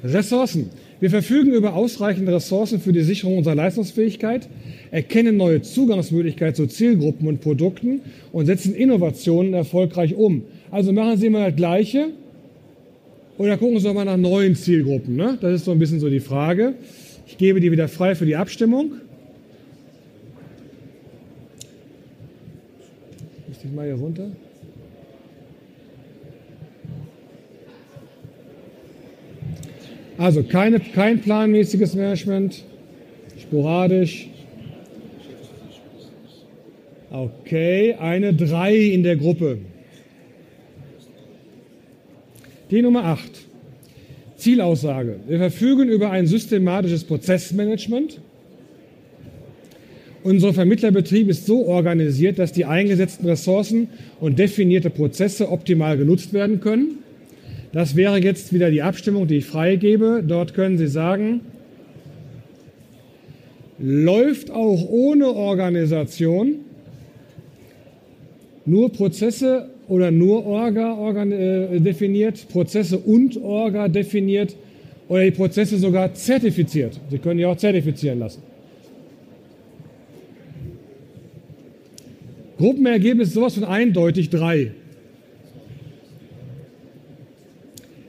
Ressourcen. 0.03 0.71
Wir 0.99 1.11
verfügen 1.11 1.53
über 1.53 1.75
ausreichende 1.75 2.33
Ressourcen 2.33 2.81
für 2.81 2.93
die 2.93 3.03
Sicherung 3.03 3.37
unserer 3.37 3.55
Leistungsfähigkeit, 3.55 4.49
erkennen 4.91 5.37
neue 5.37 5.61
Zugangsmöglichkeiten 5.61 6.55
zu 6.55 6.67
Zielgruppen 6.69 7.29
und 7.29 7.43
Produkten 7.43 8.01
und 8.33 8.47
setzen 8.47 8.75
Innovationen 8.75 9.53
erfolgreich 9.53 10.15
um. 10.15 10.45
Also 10.71 10.91
machen 10.91 11.19
Sie 11.19 11.27
immer 11.27 11.45
das 11.51 11.57
Gleiche 11.57 12.07
oder 13.37 13.59
gucken 13.59 13.79
Sie 13.79 13.93
mal 13.93 14.07
nach 14.07 14.17
neuen 14.17 14.55
Zielgruppen. 14.55 15.17
Ne? 15.17 15.37
Das 15.39 15.53
ist 15.53 15.67
so 15.67 15.73
ein 15.73 15.79
bisschen 15.79 16.01
so 16.01 16.09
die 16.09 16.21
Frage. 16.21 16.77
Ich 17.27 17.37
gebe 17.37 17.61
die 17.61 17.71
wieder 17.71 17.89
frei 17.89 18.15
für 18.15 18.25
die 18.25 18.37
Abstimmung. 18.37 18.93
Ich 23.65 23.73
mal 23.73 23.87
hier 23.87 23.97
runter. 23.97 24.31
Also 30.19 30.43
keine, 30.43 30.81
kein 30.81 31.21
planmäßiges 31.21 31.95
Management, 31.95 32.65
sporadisch. 33.41 34.29
Okay, 37.11 37.95
eine 37.95 38.35
3 38.35 38.75
in 38.77 39.03
der 39.03 39.17
Gruppe. 39.17 39.59
Die 42.71 42.83
Nummer 42.83 43.05
8. 43.05 43.31
Zielaussage. 44.37 45.21
Wir 45.27 45.39
verfügen 45.39 45.89
über 45.89 46.11
ein 46.11 46.27
systematisches 46.27 47.05
Prozessmanagement 47.05 48.21
unser 50.25 50.53
Vermittlerbetrieb 50.53 51.29
ist 51.29 51.47
so 51.47 51.67
organisiert, 51.67 52.39
dass 52.39 52.53
die 52.53 52.65
eingesetzten 52.65 53.27
Ressourcen 53.29 53.89
und 54.21 54.39
definierte 54.39 54.91
Prozesse 54.91 55.51
optimal 55.51 55.97
genutzt 55.97 56.33
werden 56.33 56.61
können. 56.61 56.99
Das 57.73 57.97
wäre 57.97 58.19
jetzt 58.19 58.53
wieder 58.53 58.71
die 58.71 58.83
Abstimmung, 58.83 59.27
die 59.27 59.37
ich 59.37 59.47
freigebe. 59.47 60.25
Dort 60.27 60.55
können 60.55 60.79
Sie 60.79 60.89
sagen, 60.89 61.41
läuft 63.79 64.51
auch 64.51 64.89
ohne 64.89 65.29
Organisation. 65.29 66.57
Nur 68.65 68.93
Prozesse 68.93 69.71
oder 69.87 70.11
nur 70.11 70.45
Orga, 70.45 70.95
Orga 70.95 71.25
äh, 71.25 71.81
definiert, 71.81 72.49
Prozesse 72.49 72.99
und 72.99 73.37
Orga 73.39 73.89
definiert 73.89 74.57
oder 75.09 75.25
die 75.25 75.31
Prozesse 75.31 75.79
sogar 75.79 76.13
zertifiziert. 76.13 77.01
Sie 77.11 77.19
können 77.19 77.39
die 77.39 77.47
auch 77.47 77.57
zertifizieren 77.57 78.19
lassen. 78.19 78.43
Gruppenergebnis 82.59 83.29
ist 83.29 83.35
sowas 83.35 83.55
von 83.55 83.65
eindeutig 83.65 84.31
drei. 84.31 84.73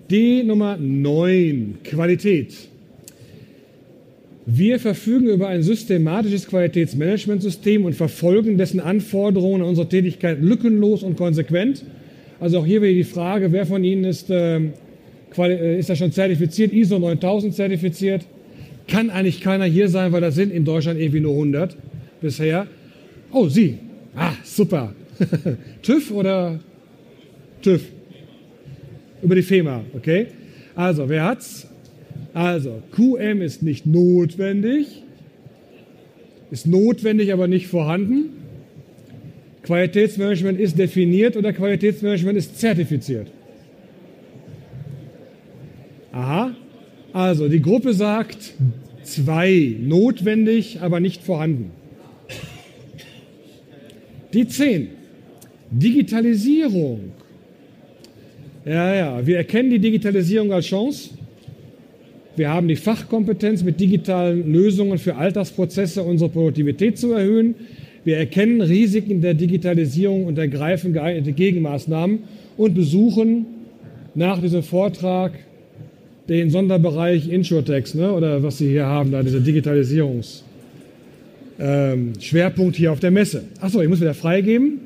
Die 0.09 0.41
Nummer 0.41 0.75
9, 0.75 1.77
Qualität. 1.83 2.55
Wir 4.47 4.79
verfügen 4.79 5.27
über 5.27 5.47
ein 5.47 5.61
systematisches 5.61 6.47
Qualitätsmanagementsystem 6.47 7.85
und 7.85 7.93
verfolgen 7.93 8.57
dessen 8.57 8.79
Anforderungen 8.79 9.61
an 9.61 9.69
unsere 9.69 9.87
Tätigkeit 9.87 10.41
lückenlos 10.41 11.03
und 11.03 11.15
konsequent. 11.15 11.85
Also 12.39 12.57
auch 12.57 12.65
hier 12.65 12.81
wieder 12.81 12.93
die 12.93 13.03
Frage, 13.03 13.51
wer 13.51 13.67
von 13.67 13.83
Ihnen 13.83 14.05
ist, 14.05 14.29
ähm, 14.31 14.73
äh, 15.37 15.77
ist 15.77 15.91
da 15.91 15.95
schon 15.95 16.11
zertifiziert, 16.11 16.73
ISO 16.73 16.97
9000 16.97 17.53
zertifiziert? 17.53 18.25
Kann 18.87 19.11
eigentlich 19.11 19.41
keiner 19.41 19.65
hier 19.65 19.89
sein, 19.89 20.11
weil 20.11 20.21
das 20.21 20.33
sind 20.33 20.51
in 20.51 20.65
Deutschland 20.65 20.99
irgendwie 20.99 21.19
nur 21.19 21.33
100 21.33 21.77
bisher. 22.19 22.65
Oh, 23.31 23.47
Sie. 23.47 23.77
Ah, 24.15 24.33
super. 24.43 24.93
TÜV 25.81 26.11
oder 26.11 26.59
TÜV? 27.61 27.81
Über 29.21 29.35
die 29.35 29.41
FEMA, 29.41 29.83
okay? 29.95 30.27
Also, 30.75 31.09
wer 31.09 31.25
hat's? 31.25 31.67
Also, 32.33 32.81
QM 32.91 33.41
ist 33.41 33.63
nicht 33.63 33.85
notwendig, 33.85 35.03
ist 36.51 36.67
notwendig, 36.67 37.33
aber 37.33 37.47
nicht 37.47 37.67
vorhanden. 37.67 38.29
Qualitätsmanagement 39.63 40.59
ist 40.59 40.79
definiert 40.79 41.35
oder 41.35 41.53
Qualitätsmanagement 41.53 42.37
ist 42.37 42.59
zertifiziert. 42.59 43.27
Aha, 46.11 46.55
also 47.13 47.47
die 47.47 47.61
Gruppe 47.61 47.93
sagt 47.93 48.53
zwei, 49.03 49.75
notwendig, 49.79 50.81
aber 50.81 50.99
nicht 50.99 51.23
vorhanden. 51.23 51.71
Die 54.33 54.47
zehn, 54.47 54.89
Digitalisierung. 55.71 57.11
Ja, 58.65 58.95
ja, 58.95 59.25
wir 59.25 59.37
erkennen 59.37 59.71
die 59.71 59.79
Digitalisierung 59.79 60.51
als 60.51 60.65
Chance. 60.65 61.11
Wir 62.35 62.49
haben 62.49 62.67
die 62.67 62.75
Fachkompetenz, 62.75 63.63
mit 63.63 63.79
digitalen 63.79 64.51
Lösungen 64.51 64.97
für 64.97 65.15
Alltagsprozesse 65.15 66.03
unsere 66.03 66.29
Produktivität 66.29 66.97
zu 66.97 67.13
erhöhen. 67.13 67.55
Wir 68.03 68.17
erkennen 68.17 68.61
Risiken 68.61 69.21
der 69.21 69.33
Digitalisierung 69.33 70.25
und 70.25 70.37
ergreifen 70.37 70.93
geeignete 70.93 71.33
Gegenmaßnahmen 71.33 72.19
und 72.57 72.73
besuchen 72.75 73.45
nach 74.15 74.41
diesem 74.41 74.63
Vortrag 74.63 75.33
den 76.29 76.49
Sonderbereich 76.49 77.29
Insurtex, 77.29 77.95
ne, 77.95 78.13
oder 78.13 78.43
was 78.43 78.59
Sie 78.59 78.69
hier 78.69 78.85
haben, 78.85 79.11
da 79.11 79.23
dieser 79.23 79.39
Digitalisierungsschwerpunkt 79.39 80.48
ähm, 81.59 82.13
hier 82.19 82.91
auf 82.91 82.99
der 82.99 83.11
Messe. 83.11 83.43
Achso, 83.59 83.81
ich 83.81 83.89
muss 83.89 83.99
wieder 83.99 84.13
freigeben. 84.13 84.79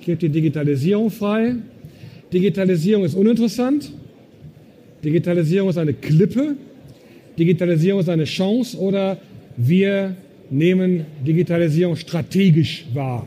Ich 0.00 0.06
gebe 0.06 0.18
die 0.18 0.28
Digitalisierung 0.28 1.10
frei. 1.10 1.56
Digitalisierung 2.32 3.04
ist 3.04 3.14
uninteressant. 3.14 3.92
Digitalisierung 5.04 5.70
ist 5.70 5.78
eine 5.78 5.94
Klippe. 5.94 6.56
Digitalisierung 7.38 8.00
ist 8.00 8.08
eine 8.08 8.24
Chance 8.24 8.76
oder 8.78 9.18
wir 9.56 10.16
nehmen 10.50 11.06
Digitalisierung 11.26 11.96
strategisch 11.96 12.86
wahr. 12.94 13.26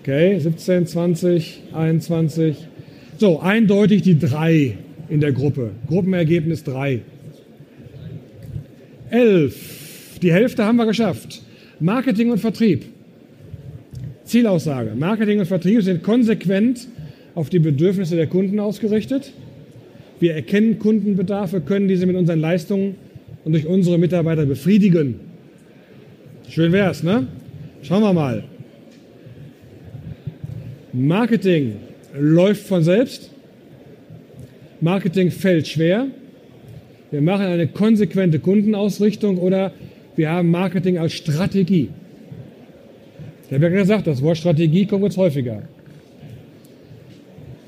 Okay, 0.00 0.38
17, 0.38 0.86
20, 0.86 1.62
21. 1.72 2.56
So, 3.18 3.40
eindeutig 3.40 4.02
die 4.02 4.18
drei 4.18 4.76
in 5.08 5.20
der 5.20 5.32
Gruppe. 5.32 5.70
Gruppenergebnis 5.88 6.64
drei. 6.64 7.00
Elf. 9.14 10.18
Die 10.20 10.32
Hälfte 10.32 10.64
haben 10.64 10.76
wir 10.76 10.86
geschafft. 10.86 11.40
Marketing 11.78 12.32
und 12.32 12.38
Vertrieb. 12.38 12.84
Zielaussage. 14.24 14.94
Marketing 14.96 15.38
und 15.38 15.46
Vertrieb 15.46 15.82
sind 15.82 16.02
konsequent 16.02 16.88
auf 17.36 17.48
die 17.48 17.60
Bedürfnisse 17.60 18.16
der 18.16 18.26
Kunden 18.26 18.58
ausgerichtet. 18.58 19.32
Wir 20.18 20.34
erkennen 20.34 20.80
Kundenbedarfe, 20.80 21.60
können 21.60 21.86
diese 21.86 22.06
mit 22.06 22.16
unseren 22.16 22.40
Leistungen 22.40 22.96
und 23.44 23.52
durch 23.52 23.66
unsere 23.66 23.98
Mitarbeiter 23.98 24.46
befriedigen. 24.46 25.20
Schön 26.48 26.72
wär's, 26.72 27.04
ne? 27.04 27.28
Schauen 27.82 28.02
wir 28.02 28.12
mal. 28.12 28.44
Marketing 30.92 31.76
läuft 32.18 32.66
von 32.66 32.82
selbst. 32.82 33.30
Marketing 34.80 35.30
fällt 35.30 35.68
schwer. 35.68 36.08
Wir 37.14 37.22
machen 37.22 37.46
eine 37.46 37.68
konsequente 37.68 38.40
Kundenausrichtung 38.40 39.38
oder 39.38 39.70
wir 40.16 40.32
haben 40.32 40.50
Marketing 40.50 40.98
als 40.98 41.12
Strategie. 41.12 41.90
Ich 43.46 43.54
habe 43.54 43.66
ja 43.66 43.70
gesagt, 43.70 44.08
das 44.08 44.20
Wort 44.20 44.36
Strategie 44.36 44.84
kommt 44.84 45.04
jetzt 45.04 45.16
häufiger. 45.16 45.62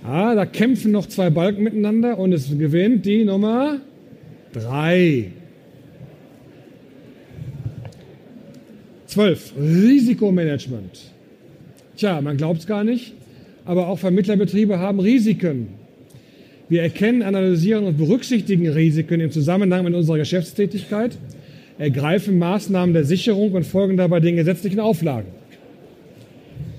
Ah, 0.02 0.34
da 0.34 0.46
kämpfen 0.46 0.90
noch 0.90 1.06
zwei 1.06 1.30
Balken 1.30 1.62
miteinander 1.62 2.18
und 2.18 2.32
es 2.32 2.58
gewinnt 2.58 3.06
die 3.06 3.24
Nummer 3.24 3.78
drei. 4.52 5.30
Zwölf. 9.06 9.52
Risikomanagement. 9.56 11.12
Tja, 11.96 12.20
man 12.20 12.36
glaubt 12.36 12.58
es 12.58 12.66
gar 12.66 12.82
nicht, 12.82 13.14
aber 13.64 13.86
auch 13.86 14.00
Vermittlerbetriebe 14.00 14.80
haben 14.80 14.98
Risiken. 14.98 15.85
Wir 16.68 16.82
erkennen, 16.82 17.22
analysieren 17.22 17.84
und 17.84 17.96
berücksichtigen 17.96 18.68
Risiken 18.68 19.20
im 19.20 19.30
Zusammenhang 19.30 19.84
mit 19.84 19.94
unserer 19.94 20.18
Geschäftstätigkeit, 20.18 21.16
ergreifen 21.78 22.38
Maßnahmen 22.38 22.92
der 22.92 23.04
Sicherung 23.04 23.52
und 23.52 23.64
folgen 23.64 23.96
dabei 23.96 24.18
den 24.18 24.36
gesetzlichen 24.36 24.80
Auflagen. 24.80 25.28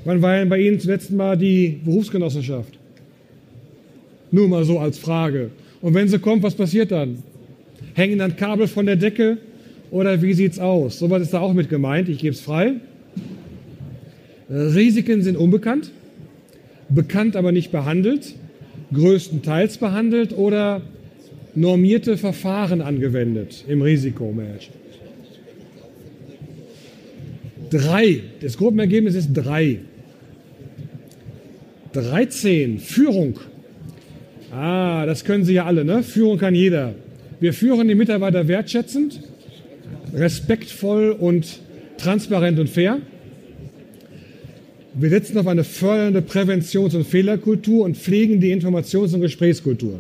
Wann 0.04 0.22
war 0.22 0.38
denn 0.38 0.50
bei 0.50 0.60
Ihnen 0.60 0.80
zuletzt 0.80 1.12
mal 1.12 1.38
die 1.38 1.80
Berufsgenossenschaft? 1.86 2.78
Nur 4.32 4.48
mal 4.50 4.66
so 4.66 4.80
als 4.80 4.98
Frage. 4.98 5.52
Und 5.82 5.94
wenn 5.94 6.08
sie 6.10 6.20
kommt, 6.20 6.44
was 6.44 6.56
passiert 6.56 6.92
dann? 6.92 7.24
Hängen 7.94 8.20
dann 8.20 8.36
Kabel 8.36 8.68
von 8.68 8.86
der 8.86 8.96
Decke 8.96 9.38
oder 9.92 10.22
wie 10.22 10.34
sieht's 10.34 10.60
aus? 10.60 11.00
Sowas 11.00 11.22
ist 11.22 11.34
da 11.34 11.40
auch 11.40 11.54
mit 11.54 11.70
gemeint. 11.70 12.10
Ich 12.10 12.20
gebe 12.20 12.34
es 12.34 12.42
frei. 12.42 12.74
Risiken 14.50 15.22
sind 15.24 15.38
unbekannt, 15.38 15.92
bekannt 16.90 17.36
aber 17.36 17.52
nicht 17.52 17.72
behandelt, 17.72 18.34
größtenteils 18.94 19.78
behandelt 19.78 20.38
oder 20.38 20.82
normierte 21.56 22.18
Verfahren 22.18 22.82
angewendet 22.82 23.66
im 23.68 23.82
Risikomanagement. 23.82 24.72
Drei. 27.70 28.22
Das 28.42 28.58
Gruppenergebnis 28.58 29.16
ist 29.16 29.34
drei. 29.34 29.80
13. 31.94 32.80
Führung. 32.80 33.40
Ah, 34.52 35.06
das 35.06 35.26
können 35.26 35.44
Sie 35.44 35.54
ja 35.54 35.66
alle, 35.66 35.84
ne? 35.84 36.04
Führung 36.04 36.38
kann 36.38 36.56
jeder. 36.56 36.96
Wir 37.40 37.54
führen 37.54 37.88
die 37.88 37.96
Mitarbeiter 37.96 38.48
wertschätzend, 38.48 39.22
respektvoll 40.14 41.12
und 41.12 41.60
transparent 41.98 42.60
und 42.60 42.70
fair. 42.70 43.00
Wir 45.00 45.10
setzen 45.12 45.38
auf 45.38 45.46
eine 45.46 45.64
fördernde 45.64 46.22
Präventions- 46.22 46.96
und 46.96 47.06
Fehlerkultur 47.06 47.86
und 47.86 47.98
pflegen 47.98 48.40
die 48.40 48.52
Informations- 48.52 49.14
und 49.14 49.22
Gesprächskultur. 49.22 50.00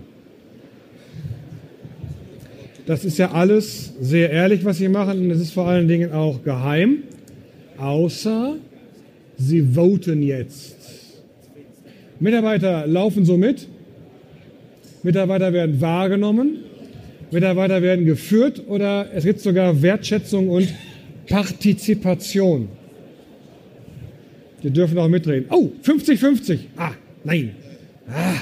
Das 2.87 3.05
ist 3.05 3.19
ja 3.19 3.31
alles 3.31 3.93
sehr 4.01 4.31
ehrlich, 4.31 4.65
was 4.65 4.79
Sie 4.79 4.89
machen 4.89 5.19
und 5.19 5.29
es 5.29 5.39
ist 5.39 5.51
vor 5.51 5.67
allen 5.67 5.87
Dingen 5.87 6.13
auch 6.13 6.41
geheim, 6.43 7.03
außer 7.77 8.55
Sie 9.37 9.61
voten 9.75 10.23
jetzt. 10.23 10.77
Mitarbeiter 12.19 12.87
laufen 12.87 13.23
so 13.23 13.37
mit, 13.37 13.67
Mitarbeiter 15.03 15.53
werden 15.53 15.79
wahrgenommen, 15.79 16.63
Mitarbeiter 17.29 17.83
werden 17.83 18.05
geführt 18.05 18.63
oder 18.67 19.13
es 19.13 19.25
gibt 19.25 19.41
sogar 19.41 19.79
Wertschätzung 19.79 20.49
und 20.49 20.73
Partizipation. 21.27 22.69
Die 24.63 24.71
dürfen 24.71 24.97
auch 24.97 25.07
mitreden. 25.07 25.45
Oh, 25.49 25.71
50-50. 25.83 26.59
Ah, 26.77 26.91
nein. 27.23 27.51
Ah. 28.09 28.35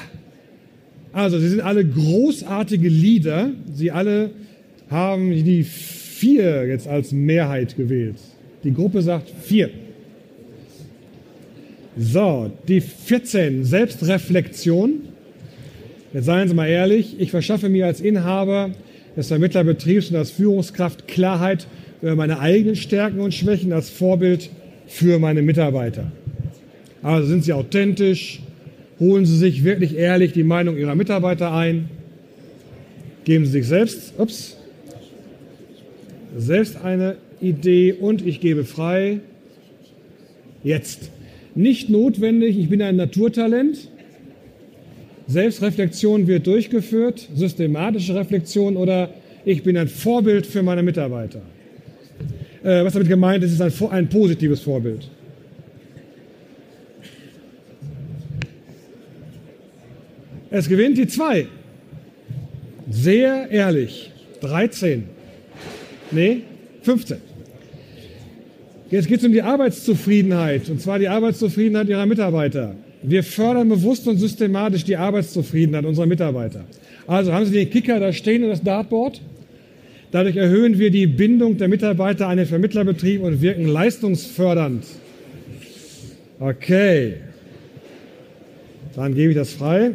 Also, 1.12 1.40
sie 1.40 1.50
sind 1.50 1.62
alle 1.62 1.86
großartige 1.86 2.90
Leader. 2.90 3.52
Sie 3.74 3.92
alle 3.92 4.32
haben 4.90 5.32
die 5.32 5.64
vier 5.64 6.68
jetzt 6.68 6.88
als 6.88 7.12
Mehrheit 7.12 7.76
gewählt. 7.76 8.18
Die 8.64 8.74
Gruppe 8.74 9.02
sagt 9.02 9.32
vier. 9.44 9.70
So, 11.98 12.52
die 12.68 12.82
14, 12.82 13.64
Selbstreflexion. 13.64 15.02
Jetzt 16.14 16.26
seien 16.26 16.48
Sie 16.48 16.54
mal 16.54 16.68
ehrlich, 16.68 17.16
ich 17.20 17.32
verschaffe 17.32 17.70
mir 17.70 17.86
als 17.86 18.02
Inhaber 18.02 18.72
des 19.16 19.30
Vermittlerbetriebs 19.30 20.10
und 20.10 20.18
als 20.18 20.32
Führungskraft 20.32 21.08
Klarheit 21.08 21.68
über 22.02 22.16
meine 22.16 22.40
eigenen 22.40 22.76
Stärken 22.76 23.20
und 23.20 23.34
Schwächen 23.34 23.72
als 23.72 23.90
Vorbild 23.90 24.50
für 24.88 25.20
meine 25.20 25.42
Mitarbeiter. 25.42 26.12
Also 27.02 27.28
sind 27.28 27.44
Sie 27.44 27.54
authentisch, 27.54 28.42
holen 29.00 29.26
Sie 29.26 29.38
sich 29.38 29.64
wirklich 29.64 29.96
ehrlich 29.96 30.34
die 30.34 30.44
Meinung 30.44 30.78
Ihrer 30.78 30.96
Mitarbeiter 30.96 31.52
ein, 31.52 31.90
geben 33.26 33.46
Sie 33.46 33.52
sich 33.52 33.68
selbst, 33.68 34.14
ups, 34.18 34.58
selbst 36.38 36.84
eine 36.84 37.18
Idee 37.42 37.94
und 37.94 38.26
ich 38.26 38.40
gebe 38.40 38.64
frei. 38.66 39.20
Jetzt. 40.64 41.12
Nicht 41.58 41.90
notwendig, 41.90 42.58
ich 42.58 42.70
bin 42.70 42.82
ein 42.82 42.98
Naturtalent. 42.98 43.90
Selbstreflexion 45.28 46.28
wird 46.28 46.46
durchgeführt, 46.48 47.30
systematische 47.34 48.14
Reflexion 48.14 48.76
oder 48.76 49.10
ich 49.46 49.64
bin 49.64 49.78
ein 49.78 49.88
Vorbild 49.88 50.46
für 50.46 50.64
meine 50.64 50.84
Mitarbeiter. 50.84 51.42
Äh, 52.66 52.84
was 52.84 52.94
damit 52.94 53.08
gemeint 53.08 53.44
ist, 53.44 53.52
ist 53.52 53.62
ein, 53.62 53.92
ein 53.92 54.10
positives 54.10 54.60
Vorbild. 54.60 55.08
Es 60.50 60.68
gewinnt 60.68 60.98
die 60.98 61.06
2. 61.06 61.46
Sehr 62.90 63.52
ehrlich. 63.52 64.12
13. 64.42 65.04
Nee, 66.10 66.42
15. 66.82 67.18
Jetzt 68.90 69.08
geht 69.08 69.20
es 69.20 69.26
um 69.26 69.32
die 69.32 69.44
Arbeitszufriedenheit, 69.44 70.68
und 70.70 70.82
zwar 70.82 70.98
die 70.98 71.08
Arbeitszufriedenheit 71.08 71.88
Ihrer 71.88 72.06
Mitarbeiter. 72.08 72.76
Wir 73.04 73.24
fördern 73.24 73.70
bewusst 73.70 74.08
und 74.08 74.18
systematisch 74.18 74.84
die 74.84 74.98
Arbeitszufriedenheit 74.98 75.86
unserer 75.86 76.08
Mitarbeiter. 76.08 76.66
Also 77.06 77.32
haben 77.32 77.46
Sie 77.46 77.54
den 77.54 77.70
Kicker 77.70 78.00
da 78.00 78.12
stehen 78.12 78.44
und 78.44 78.50
das 78.50 78.64
Dartboard? 78.64 79.22
Dadurch 80.12 80.36
erhöhen 80.36 80.80
wir 80.80 80.92
die 80.92 81.08
Bindung 81.08 81.58
der 81.58 81.68
Mitarbeiter 81.68 82.28
an 82.28 82.38
den 82.38 82.46
Vermittlerbetrieb 82.46 83.22
und 83.22 83.42
wirken 83.42 83.68
leistungsfördernd. 83.68 84.86
Okay. 86.40 87.16
Dann 88.96 89.14
gebe 89.14 89.32
ich 89.32 89.38
das 89.38 89.52
frei. 89.54 89.92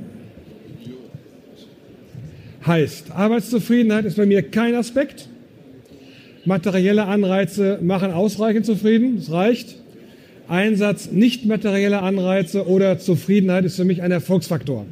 Heißt, 2.66 3.12
Arbeitszufriedenheit 3.12 4.04
ist 4.04 4.16
bei 4.16 4.26
mir 4.26 4.42
kein 4.42 4.74
Aspekt. 4.74 5.28
Materielle 6.44 7.06
Anreize 7.06 7.78
machen 7.82 8.12
ausreichend 8.12 8.66
zufrieden, 8.66 9.18
es 9.18 9.30
reicht. 9.30 9.76
Einsatz 10.48 11.10
nicht 11.10 11.46
materieller 11.46 12.02
Anreize 12.02 12.66
oder 12.66 12.98
Zufriedenheit 12.98 13.64
ist 13.64 13.76
für 13.76 13.84
mich 13.84 14.02
ein 14.02 14.10
Erfolgsfaktor. 14.10 14.84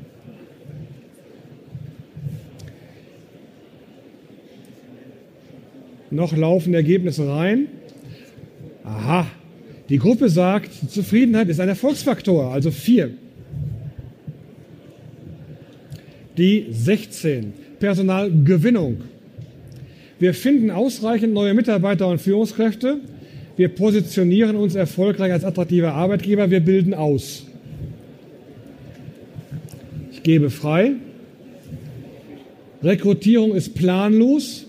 Noch 6.18 6.36
laufen 6.36 6.74
Ergebnisse 6.74 7.28
rein. 7.28 7.68
Aha, 8.82 9.24
die 9.88 9.98
Gruppe 9.98 10.28
sagt, 10.28 10.68
Zufriedenheit 10.90 11.48
ist 11.48 11.60
ein 11.60 11.68
Erfolgsfaktor, 11.68 12.52
also 12.52 12.72
vier. 12.72 13.10
Die 16.36 16.66
16, 16.72 17.52
Personalgewinnung. 17.78 19.02
Wir 20.18 20.34
finden 20.34 20.72
ausreichend 20.72 21.34
neue 21.34 21.54
Mitarbeiter 21.54 22.08
und 22.08 22.20
Führungskräfte. 22.20 22.98
Wir 23.56 23.68
positionieren 23.68 24.56
uns 24.56 24.74
erfolgreich 24.74 25.30
als 25.30 25.44
attraktiver 25.44 25.92
Arbeitgeber. 25.92 26.50
Wir 26.50 26.58
bilden 26.58 26.94
aus. 26.94 27.46
Ich 30.10 30.24
gebe 30.24 30.50
frei. 30.50 30.94
Rekrutierung 32.82 33.54
ist 33.54 33.76
planlos. 33.76 34.67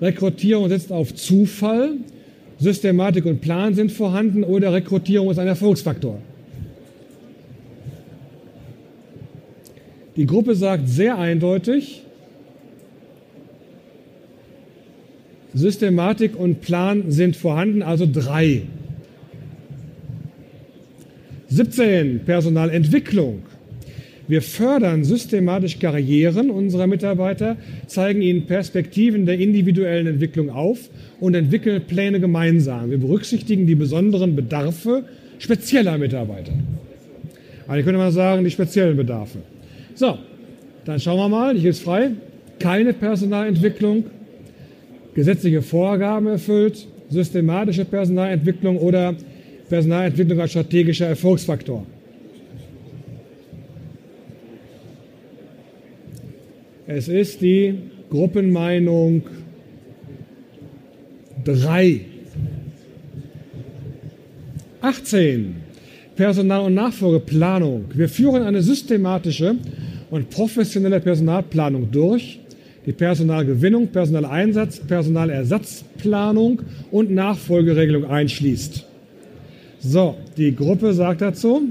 Rekrutierung 0.00 0.68
setzt 0.68 0.92
auf 0.92 1.14
Zufall. 1.14 1.92
Systematik 2.58 3.24
und 3.24 3.40
Plan 3.40 3.74
sind 3.74 3.92
vorhanden 3.92 4.42
oder 4.42 4.72
Rekrutierung 4.72 5.30
ist 5.30 5.38
ein 5.38 5.46
Erfolgsfaktor. 5.46 6.18
Die 10.16 10.26
Gruppe 10.26 10.56
sagt 10.56 10.88
sehr 10.88 11.16
eindeutig, 11.16 12.02
Systematik 15.54 16.36
und 16.36 16.60
Plan 16.60 17.10
sind 17.10 17.36
vorhanden, 17.36 17.82
also 17.82 18.06
drei. 18.10 18.62
17. 21.48 22.24
Personalentwicklung. 22.24 23.42
Wir 24.28 24.42
fördern 24.42 25.04
systematisch 25.04 25.78
Karrieren 25.78 26.50
unserer 26.50 26.86
Mitarbeiter, 26.86 27.56
zeigen 27.86 28.20
ihnen 28.20 28.44
Perspektiven 28.44 29.24
der 29.24 29.38
individuellen 29.38 30.06
Entwicklung 30.06 30.50
auf 30.50 30.90
und 31.18 31.34
entwickeln 31.34 31.82
Pläne 31.86 32.20
gemeinsam. 32.20 32.90
Wir 32.90 32.98
berücksichtigen 32.98 33.66
die 33.66 33.74
besonderen 33.74 34.36
Bedarfe 34.36 35.04
spezieller 35.38 35.96
Mitarbeiter. 35.96 36.52
Also 37.66 37.84
könnte 37.84 37.98
man 37.98 38.12
sagen, 38.12 38.44
die 38.44 38.50
speziellen 38.50 38.96
Bedarfe. 38.96 39.38
So, 39.94 40.18
dann 40.84 41.00
schauen 41.00 41.18
wir 41.18 41.28
mal, 41.28 41.56
ich 41.56 41.64
ist 41.64 41.82
frei. 41.82 42.10
Keine 42.58 42.92
Personalentwicklung, 42.92 44.04
gesetzliche 45.14 45.62
Vorgaben 45.62 46.26
erfüllt, 46.26 46.86
systematische 47.08 47.84
Personalentwicklung 47.84 48.76
oder 48.76 49.14
Personalentwicklung 49.68 50.40
als 50.40 50.50
strategischer 50.50 51.06
Erfolgsfaktor. 51.06 51.86
Es 56.90 57.06
ist 57.06 57.42
die 57.42 57.74
Gruppenmeinung 58.08 59.20
3. 61.44 62.00
18. 64.80 65.56
Personal- 66.16 66.62
und 66.62 66.72
Nachfolgeplanung. 66.72 67.84
Wir 67.92 68.08
führen 68.08 68.42
eine 68.42 68.62
systematische 68.62 69.56
und 70.10 70.30
professionelle 70.30 70.98
Personalplanung 71.00 71.90
durch, 71.90 72.40
die 72.86 72.92
Personalgewinnung, 72.94 73.88
Personaleinsatz, 73.88 74.80
Personalersatzplanung 74.80 76.62
und 76.90 77.10
Nachfolgeregelung 77.10 78.06
einschließt. 78.06 78.86
So, 79.80 80.16
die 80.38 80.56
Gruppe 80.56 80.94
sagt 80.94 81.20
dazu, 81.20 81.68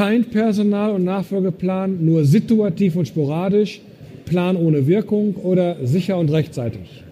kein 0.00 0.24
Personal- 0.24 0.92
und 0.92 1.04
Nachfolgeplan, 1.04 2.02
nur 2.02 2.24
situativ 2.24 2.96
und 2.96 3.06
sporadisch, 3.06 3.82
Plan 4.24 4.56
ohne 4.56 4.86
Wirkung 4.86 5.34
oder 5.34 5.76
sicher 5.86 6.16
und 6.16 6.30
rechtzeitig. 6.30 7.04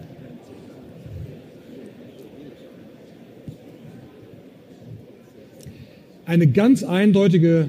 Eine 6.24 6.46
ganz 6.46 6.82
eindeutige 6.82 7.68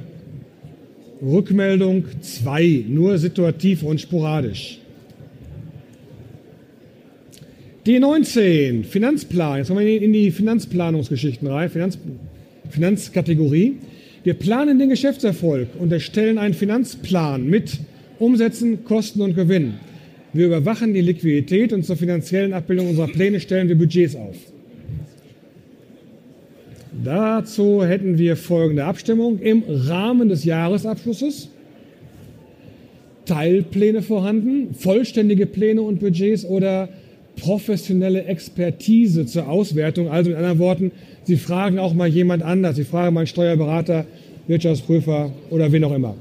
Rückmeldung 1.22 2.06
2, 2.22 2.86
nur 2.88 3.18
situativ 3.18 3.84
und 3.84 4.00
sporadisch. 4.00 4.80
D19, 7.86 8.86
Finanzplan. 8.86 9.58
Jetzt 9.58 9.68
kommen 9.68 9.86
wir 9.86 10.02
in 10.02 10.14
die 10.14 10.32
Finanzplanungsgeschichten 10.32 11.46
rein, 11.50 11.70
Finanz, 11.70 11.98
Finanzkategorie. 12.70 13.80
Wir 14.30 14.36
planen 14.36 14.78
den 14.78 14.90
Geschäftserfolg 14.90 15.70
und 15.80 15.92
erstellen 15.92 16.38
einen 16.38 16.54
Finanzplan 16.54 17.50
mit 17.50 17.80
Umsätzen, 18.20 18.84
Kosten 18.84 19.24
und 19.24 19.34
Gewinn. 19.34 19.80
Wir 20.34 20.46
überwachen 20.46 20.94
die 20.94 21.02
Liquidität 21.02 21.74
und 21.74 21.84
zur 21.84 21.96
finanziellen 21.96 22.54
Abbildung 22.54 22.90
unserer 22.90 23.08
Pläne 23.08 23.40
stellen 23.40 23.70
wir 23.70 23.76
Budgets 23.76 24.16
auf. 24.16 24.36
Dazu 27.04 27.84
hätten 27.84 28.20
wir 28.20 28.36
folgende 28.36 28.86
Abstimmung 28.86 29.40
im 29.40 29.64
Rahmen 29.68 30.30
des 30.30 30.44
Jahresabschlusses. 30.44 31.50
Teilpläne 33.26 34.04
vorhanden, 34.04 34.76
vollständige 34.76 35.48
Pläne 35.48 35.82
und 35.82 36.02
Budgets 36.02 36.46
oder 36.46 36.90
professionelle 37.36 38.26
Expertise 38.26 39.26
zur 39.26 39.50
Auswertung. 39.50 40.10
Also 40.10 40.30
mit 40.30 40.38
anderen 40.38 40.60
Worten, 40.60 40.92
Sie 41.24 41.38
fragen 41.38 41.80
auch 41.80 41.94
mal 41.94 42.08
jemand 42.08 42.44
anders. 42.44 42.76
Sie 42.76 42.84
fragen 42.84 43.14
mal 43.14 43.22
einen 43.22 43.28
Steuerberater, 43.28 44.06
Wirtschaftsprüfer 44.50 45.32
oder 45.52 45.72
wen 45.72 45.84
auch 45.84 45.94
immer. 45.94 46.16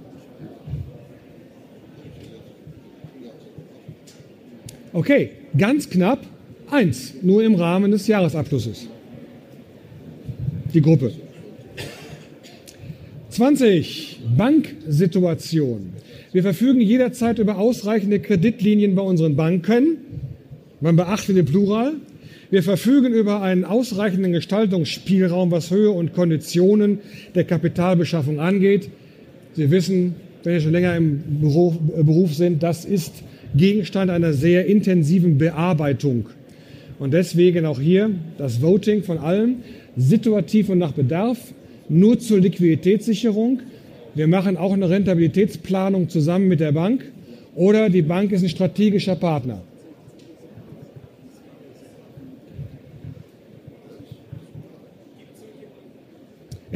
Okay, 4.93 5.31
ganz 5.57 5.89
knapp 5.89 6.27
eins, 6.71 7.15
nur 7.23 7.43
im 7.43 7.55
Rahmen 7.55 7.91
des 7.91 8.07
Jahresabschlusses. 8.07 8.87
Die 10.75 10.83
Gruppe. 10.83 11.13
20. 13.31 14.21
Banksituation. 14.37 15.95
Wir 16.33 16.43
verfügen 16.43 16.83
jederzeit 16.83 17.39
über 17.39 17.57
ausreichende 17.57 18.21
Kreditlinien 18.21 18.95
bei 18.95 19.03
unseren 19.03 19.37
Banken. 19.37 19.97
Man 20.83 20.97
beachte 20.97 21.33
den 21.33 21.47
Plural. 21.47 21.95
Wir 22.51 22.63
verfügen 22.63 23.13
über 23.13 23.43
einen 23.43 23.67
ausreichenden 23.67 24.33
Gestaltungsspielraum, 24.33 25.51
was 25.51 25.71
Höhe 25.71 25.91
und 25.91 26.15
Konditionen 26.15 27.01
der 27.35 27.45
Kapitalbeschaffung 27.45 28.41
angeht. 28.41 28.89
Sie 29.53 29.71
wissen, 29.71 30.15
wenn 30.45 30.59
Sie 30.59 30.65
schon 30.65 30.73
länger 30.73 30.97
im 30.97 31.41
Beruf, 31.43 31.75
äh, 31.95 32.03
Beruf 32.03 32.33
sind, 32.33 32.63
das 32.63 32.87
ist 32.87 33.23
Gegenstand 33.55 34.11
einer 34.11 34.33
sehr 34.33 34.65
intensiven 34.65 35.37
Bearbeitung. 35.37 36.31
Und 36.99 37.13
deswegen 37.13 37.67
auch 37.67 37.81
hier 37.81 38.13
das 38.39 38.63
Voting 38.63 39.03
von 39.03 39.19
allem, 39.19 39.57
situativ 39.97 40.71
und 40.71 40.79
nach 40.79 40.93
Bedarf, 40.93 41.39
nur 41.91 42.19
zur 42.19 42.41
Liquiditätssicherung. 42.41 43.61
Wir 44.15 44.27
machen 44.27 44.57
auch 44.57 44.73
eine 44.73 44.89
Rentabilitätsplanung 44.89 46.09
zusammen 46.09 46.49
mit 46.49 46.61
der 46.61 46.73
Bank 46.73 47.05
oder 47.55 47.91
die 47.91 48.03
Bank 48.03 48.33
ist 48.33 48.43
ein 48.43 48.49
strategischer 48.49 49.17
Partner. 49.17 49.63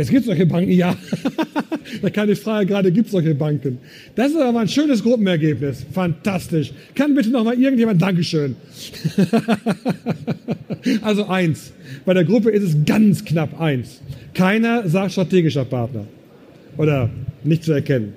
Es 0.02 0.10
gibt 0.10 0.24
solche 0.26 0.46
Banken, 0.46 0.72
ja. 0.72 0.96
da 2.02 2.10
kann 2.10 2.28
ich 2.28 2.40
fragen, 2.40 2.66
gerade 2.66 2.90
gibt 2.90 3.06
es 3.06 3.12
solche 3.12 3.36
Banken. 3.36 3.78
Das 4.16 4.32
ist 4.32 4.36
aber 4.36 4.58
ein 4.58 4.66
schönes 4.66 5.00
Gruppenergebnis. 5.00 5.86
Fantastisch. 5.92 6.72
Kann 6.96 7.14
bitte 7.14 7.30
noch 7.30 7.44
mal 7.44 7.54
irgendjemand 7.56 8.02
Dankeschön. 8.02 8.56
also 11.02 11.26
eins. 11.26 11.72
Bei 12.04 12.14
der 12.14 12.24
Gruppe 12.24 12.50
ist 12.50 12.64
es 12.64 12.76
ganz 12.84 13.24
knapp 13.24 13.60
eins. 13.60 14.00
Keiner 14.34 14.88
sagt 14.88 15.12
strategischer 15.12 15.64
Partner. 15.64 16.04
Oder 16.76 17.08
nicht 17.44 17.62
zu 17.62 17.72
erkennen. 17.72 18.14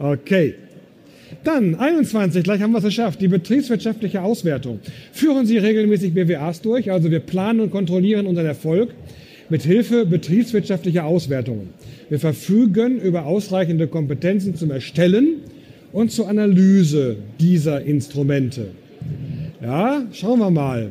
Okay. 0.00 0.54
Dann 1.44 1.76
21, 1.76 2.42
gleich 2.42 2.60
haben 2.60 2.72
wir 2.72 2.78
es 2.78 2.84
geschafft, 2.84 3.20
die 3.20 3.28
betriebswirtschaftliche 3.28 4.20
Auswertung. 4.20 4.80
Führen 5.12 5.46
Sie 5.46 5.58
regelmäßig 5.58 6.12
BWAs 6.12 6.60
durch, 6.60 6.90
also 6.90 7.08
wir 7.08 7.20
planen 7.20 7.60
und 7.60 7.70
kontrollieren 7.70 8.26
unseren 8.26 8.46
Erfolg 8.46 8.90
mit 9.48 9.62
Hilfe 9.62 10.06
betriebswirtschaftlicher 10.06 11.04
Auswertungen. 11.04 11.70
Wir 12.08 12.18
verfügen 12.18 13.00
über 13.00 13.26
ausreichende 13.26 13.86
Kompetenzen 13.86 14.54
zum 14.54 14.70
Erstellen 14.70 15.42
und 15.92 16.10
zur 16.10 16.28
Analyse 16.28 17.16
dieser 17.40 17.82
Instrumente. 17.82 18.68
Ja, 19.62 20.02
schauen 20.12 20.40
wir 20.40 20.50
mal. 20.50 20.90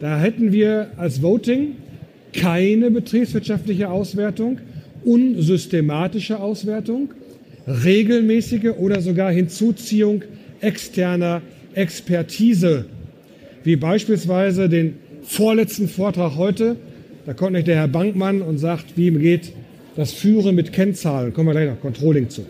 Da 0.00 0.18
hätten 0.18 0.52
wir 0.52 0.88
als 0.96 1.22
Voting 1.22 1.76
keine 2.32 2.90
betriebswirtschaftliche 2.90 3.90
Auswertung, 3.90 4.58
unsystematische 5.04 6.40
Auswertung, 6.40 7.10
regelmäßige 7.66 8.70
oder 8.78 9.00
sogar 9.00 9.32
Hinzuziehung 9.32 10.22
externer 10.60 11.42
Expertise, 11.74 12.84
wie 13.64 13.76
beispielsweise 13.76 14.68
den 14.68 14.94
vorletzten 15.22 15.88
Vortrag 15.88 16.36
heute 16.36 16.76
da 17.26 17.34
kommt 17.34 17.52
nicht 17.52 17.66
der 17.66 17.76
Herr 17.76 17.88
Bankmann 17.88 18.42
und 18.42 18.58
sagt, 18.58 18.96
wie 18.96 19.10
geht 19.10 19.52
das 19.96 20.12
Führen 20.12 20.54
mit 20.54 20.72
Kennzahlen. 20.72 21.32
Kommen 21.32 21.48
wir 21.48 21.52
gleich 21.52 21.68
noch 21.68 21.80
Controlling 21.80 22.28
zu. 22.28 22.46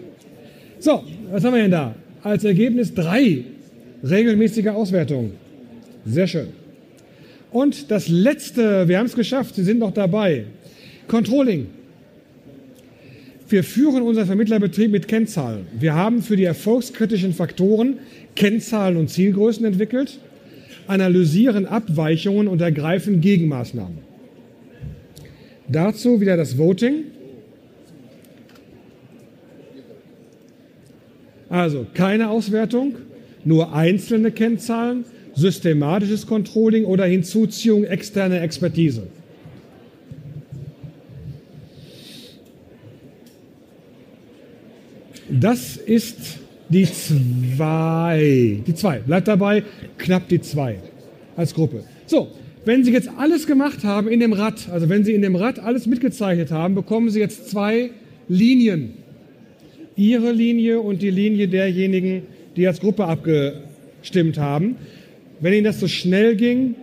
So, 0.79 1.03
was 1.31 1.45
haben 1.45 1.55
wir 1.55 1.63
denn 1.63 1.71
da? 1.71 1.95
Als 2.23 2.45
Ergebnis 2.45 2.95
drei 2.95 3.45
regelmäßige 4.03 4.69
Auswertungen. 4.69 5.33
Sehr 6.05 6.27
schön. 6.27 6.49
Und 7.51 7.91
das 7.91 8.09
letzte, 8.09 8.89
wir 8.89 8.99
haben 8.99 9.07
es 9.07 9.15
geschafft, 9.15 9.55
Sie 9.57 9.65
sind 9.65 9.79
noch 9.79 9.93
dabei. 9.93 10.45
Controlling. 11.09 11.67
Wir 13.49 13.65
führen 13.65 14.03
unseren 14.03 14.27
Vermittlerbetrieb 14.27 14.91
mit 14.91 15.09
Kennzahlen. 15.09 15.67
Wir 15.79 15.95
haben 15.95 16.23
für 16.23 16.37
die 16.37 16.45
erfolgskritischen 16.45 17.35
Faktoren 17.35 17.99
Kennzahlen 18.35 18.97
und 18.97 19.11
Zielgrößen 19.11 19.67
entwickelt, 19.67 20.19
analysieren 20.87 21.67
Abweichungen 21.67 22.49
und 22.49 22.63
ergreifen 22.63 23.21
Gegenmaßnahmen. 23.21 24.12
Dazu 25.73 26.21
wieder 26.21 26.37
das 26.37 26.59
Voting. 26.59 27.05
Also 31.49 31.87
keine 31.95 32.29
Auswertung, 32.29 32.97
nur 33.45 33.75
einzelne 33.75 34.31
Kennzahlen, 34.33 35.05
systematisches 35.35 36.27
Controlling 36.27 36.85
oder 36.85 37.05
Hinzuziehung 37.07 37.85
externer 37.85 38.43
Expertise. 38.43 39.03
Das 45.29 45.79
ist 45.79 46.39
die 46.69 46.85
zwei. 46.85 48.61
Die 48.67 48.75
zwei. 48.75 48.99
Bleibt 48.99 49.29
dabei, 49.29 49.63
knapp 49.97 50.29
die 50.29 50.41
zwei 50.41 50.79
als 51.37 51.55
Gruppe. 51.55 51.85
So, 52.07 52.29
wenn 52.65 52.85
Sie 52.85 52.93
jetzt 52.93 53.11
alles 53.19 53.47
gemacht 53.47 53.85
haben 53.85 54.09
in 54.09 54.21
dem 54.21 54.33
Rad, 54.33 54.69
also 54.71 54.89
wenn 54.89 55.05
Sie 55.05 55.15
in 55.15 55.23
dem 55.23 55.37
Rad 55.37 55.59
alles 55.59 55.87
mitgezeichnet 55.87 56.51
haben, 56.51 56.75
bekommen 56.75 57.11
Sie 57.11 57.19
jetzt 57.19 57.51
zwei 57.51 57.91
Linien. 58.29 58.95
Ihre 59.97 60.33
Linie 60.33 60.81
und 60.81 61.03
die 61.03 61.11
Linie 61.11 61.49
derjenigen, 61.49 62.23
die 62.57 62.67
als 62.67 62.81
Gruppe 62.81 63.05
abgestimmt 63.05 64.39
haben. 64.39 64.77
Wenn 65.41 65.53
Ihnen 65.53 65.65
das 65.65 65.81
so 65.81 65.89
schnell 65.89 66.37
ging, 66.37 66.77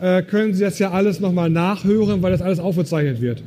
äh, 0.00 0.22
können 0.22 0.54
Sie 0.54 0.64
das 0.64 0.78
ja 0.78 0.90
alles 0.90 1.20
nochmal 1.20 1.50
nachhören, 1.50 2.20
weil 2.22 2.32
das 2.32 2.42
alles 2.42 2.58
aufgezeichnet 2.58 3.20
wird. 3.20 3.42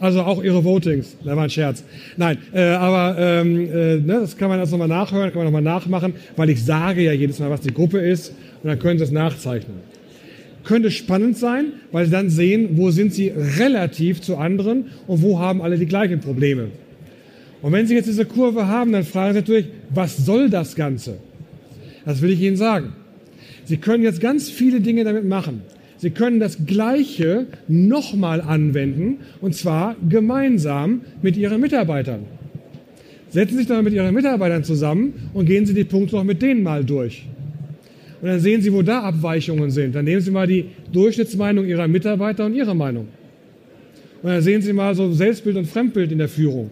Also 0.00 0.22
auch 0.22 0.42
Ihre 0.42 0.64
Votings. 0.64 1.16
Das 1.24 1.36
war 1.36 1.44
ein 1.44 1.50
Scherz. 1.50 1.84
Nein, 2.16 2.38
äh, 2.52 2.60
aber 2.60 3.16
ähm, 3.18 3.70
äh, 3.70 3.96
ne, 3.98 4.18
das 4.20 4.36
kann 4.36 4.48
man 4.48 4.58
alles 4.58 4.72
nochmal 4.72 4.88
nachhören, 4.88 5.30
kann 5.30 5.38
man 5.38 5.46
nochmal 5.46 5.62
nachmachen, 5.62 6.14
weil 6.34 6.50
ich 6.50 6.64
sage 6.64 7.02
ja 7.02 7.12
jedes 7.12 7.38
Mal, 7.38 7.50
was 7.50 7.60
die 7.60 7.72
Gruppe 7.72 7.98
ist 7.98 8.34
und 8.62 8.68
dann 8.68 8.80
können 8.80 8.98
Sie 8.98 9.04
es 9.04 9.12
nachzeichnen 9.12 9.91
könnte 10.64 10.90
spannend 10.90 11.36
sein, 11.36 11.72
weil 11.90 12.06
sie 12.06 12.12
dann 12.12 12.30
sehen, 12.30 12.70
wo 12.72 12.90
sind 12.90 13.12
sie 13.12 13.32
relativ 13.58 14.20
zu 14.20 14.36
anderen 14.36 14.86
und 15.06 15.22
wo 15.22 15.38
haben 15.38 15.62
alle 15.62 15.78
die 15.78 15.86
gleichen 15.86 16.20
Probleme. 16.20 16.68
Und 17.62 17.72
wenn 17.72 17.86
Sie 17.86 17.94
jetzt 17.94 18.08
diese 18.08 18.26
Kurve 18.26 18.66
haben, 18.66 18.92
dann 18.92 19.04
fragen 19.04 19.34
Sie 19.34 19.40
natürlich, 19.40 19.66
was 19.90 20.16
soll 20.16 20.50
das 20.50 20.74
Ganze? 20.74 21.18
Das 22.04 22.20
will 22.20 22.30
ich 22.30 22.40
Ihnen 22.40 22.56
sagen. 22.56 22.92
Sie 23.64 23.76
können 23.76 24.02
jetzt 24.02 24.20
ganz 24.20 24.50
viele 24.50 24.80
Dinge 24.80 25.04
damit 25.04 25.24
machen. 25.24 25.62
Sie 25.96 26.10
können 26.10 26.40
das 26.40 26.66
Gleiche 26.66 27.46
nochmal 27.68 28.40
anwenden 28.40 29.18
und 29.40 29.54
zwar 29.54 29.94
gemeinsam 30.08 31.02
mit 31.22 31.36
Ihren 31.36 31.60
Mitarbeitern. 31.60 32.24
Setzen 33.30 33.52
Sie 33.52 33.58
sich 33.58 33.68
doch 33.68 33.80
mit 33.80 33.94
Ihren 33.94 34.12
Mitarbeitern 34.12 34.64
zusammen 34.64 35.30
und 35.32 35.46
gehen 35.46 35.64
Sie 35.64 35.74
die 35.74 35.84
Punkte 35.84 36.16
noch 36.16 36.24
mit 36.24 36.42
denen 36.42 36.64
mal 36.64 36.84
durch. 36.84 37.26
Und 38.22 38.28
dann 38.28 38.38
sehen 38.38 38.62
Sie, 38.62 38.72
wo 38.72 38.82
da 38.82 39.00
Abweichungen 39.00 39.72
sind. 39.72 39.96
Dann 39.96 40.04
nehmen 40.04 40.20
Sie 40.20 40.30
mal 40.30 40.46
die 40.46 40.66
Durchschnittsmeinung 40.92 41.66
Ihrer 41.66 41.88
Mitarbeiter 41.88 42.46
und 42.46 42.54
Ihre 42.54 42.74
Meinung. 42.74 43.08
Und 44.22 44.30
dann 44.30 44.40
sehen 44.42 44.62
Sie 44.62 44.72
mal 44.72 44.94
so 44.94 45.12
Selbstbild 45.12 45.56
und 45.56 45.66
Fremdbild 45.66 46.12
in 46.12 46.18
der 46.18 46.28
Führung. 46.28 46.70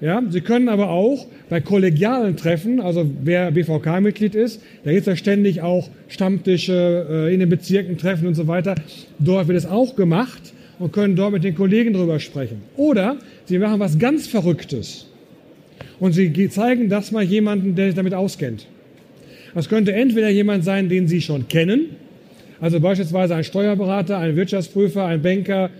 Ja, 0.00 0.22
Sie 0.30 0.40
können 0.40 0.70
aber 0.70 0.88
auch 0.88 1.26
bei 1.50 1.60
kollegialen 1.60 2.36
Treffen, 2.36 2.80
also 2.80 3.08
wer 3.22 3.50
BVK-Mitglied 3.52 4.34
ist, 4.34 4.62
da 4.82 4.90
gibt 4.90 5.02
es 5.02 5.06
ja 5.06 5.14
ständig 5.14 5.60
auch 5.60 5.90
Stammtische 6.08 7.06
äh, 7.08 7.34
in 7.34 7.38
den 7.40 7.50
Bezirken 7.50 7.98
treffen 7.98 8.26
und 8.26 8.34
so 8.34 8.48
weiter. 8.48 8.74
Dort 9.18 9.48
wird 9.48 9.58
es 9.58 9.66
auch 9.66 9.94
gemacht 9.94 10.54
und 10.78 10.92
können 10.92 11.14
dort 11.14 11.34
mit 11.34 11.44
den 11.44 11.54
Kollegen 11.54 11.92
drüber 11.92 12.18
sprechen. 12.18 12.62
Oder 12.76 13.16
Sie 13.44 13.58
machen 13.58 13.78
was 13.78 13.98
ganz 13.98 14.26
Verrücktes 14.26 15.06
und 16.00 16.14
Sie 16.14 16.48
zeigen 16.48 16.88
das 16.88 17.12
mal 17.12 17.22
jemandem, 17.22 17.74
der 17.74 17.86
sich 17.86 17.94
damit 17.94 18.14
auskennt. 18.14 18.66
Das 19.54 19.68
könnte 19.68 19.92
entweder 19.92 20.30
jemand 20.30 20.64
sein, 20.64 20.88
den 20.88 21.08
Sie 21.08 21.20
schon 21.20 21.48
kennen, 21.48 21.96
also 22.60 22.80
beispielsweise 22.80 23.34
ein 23.34 23.44
Steuerberater, 23.44 24.18
ein 24.18 24.36
Wirtschaftsprüfer, 24.36 25.04
ein 25.04 25.20
Banker, 25.20 25.70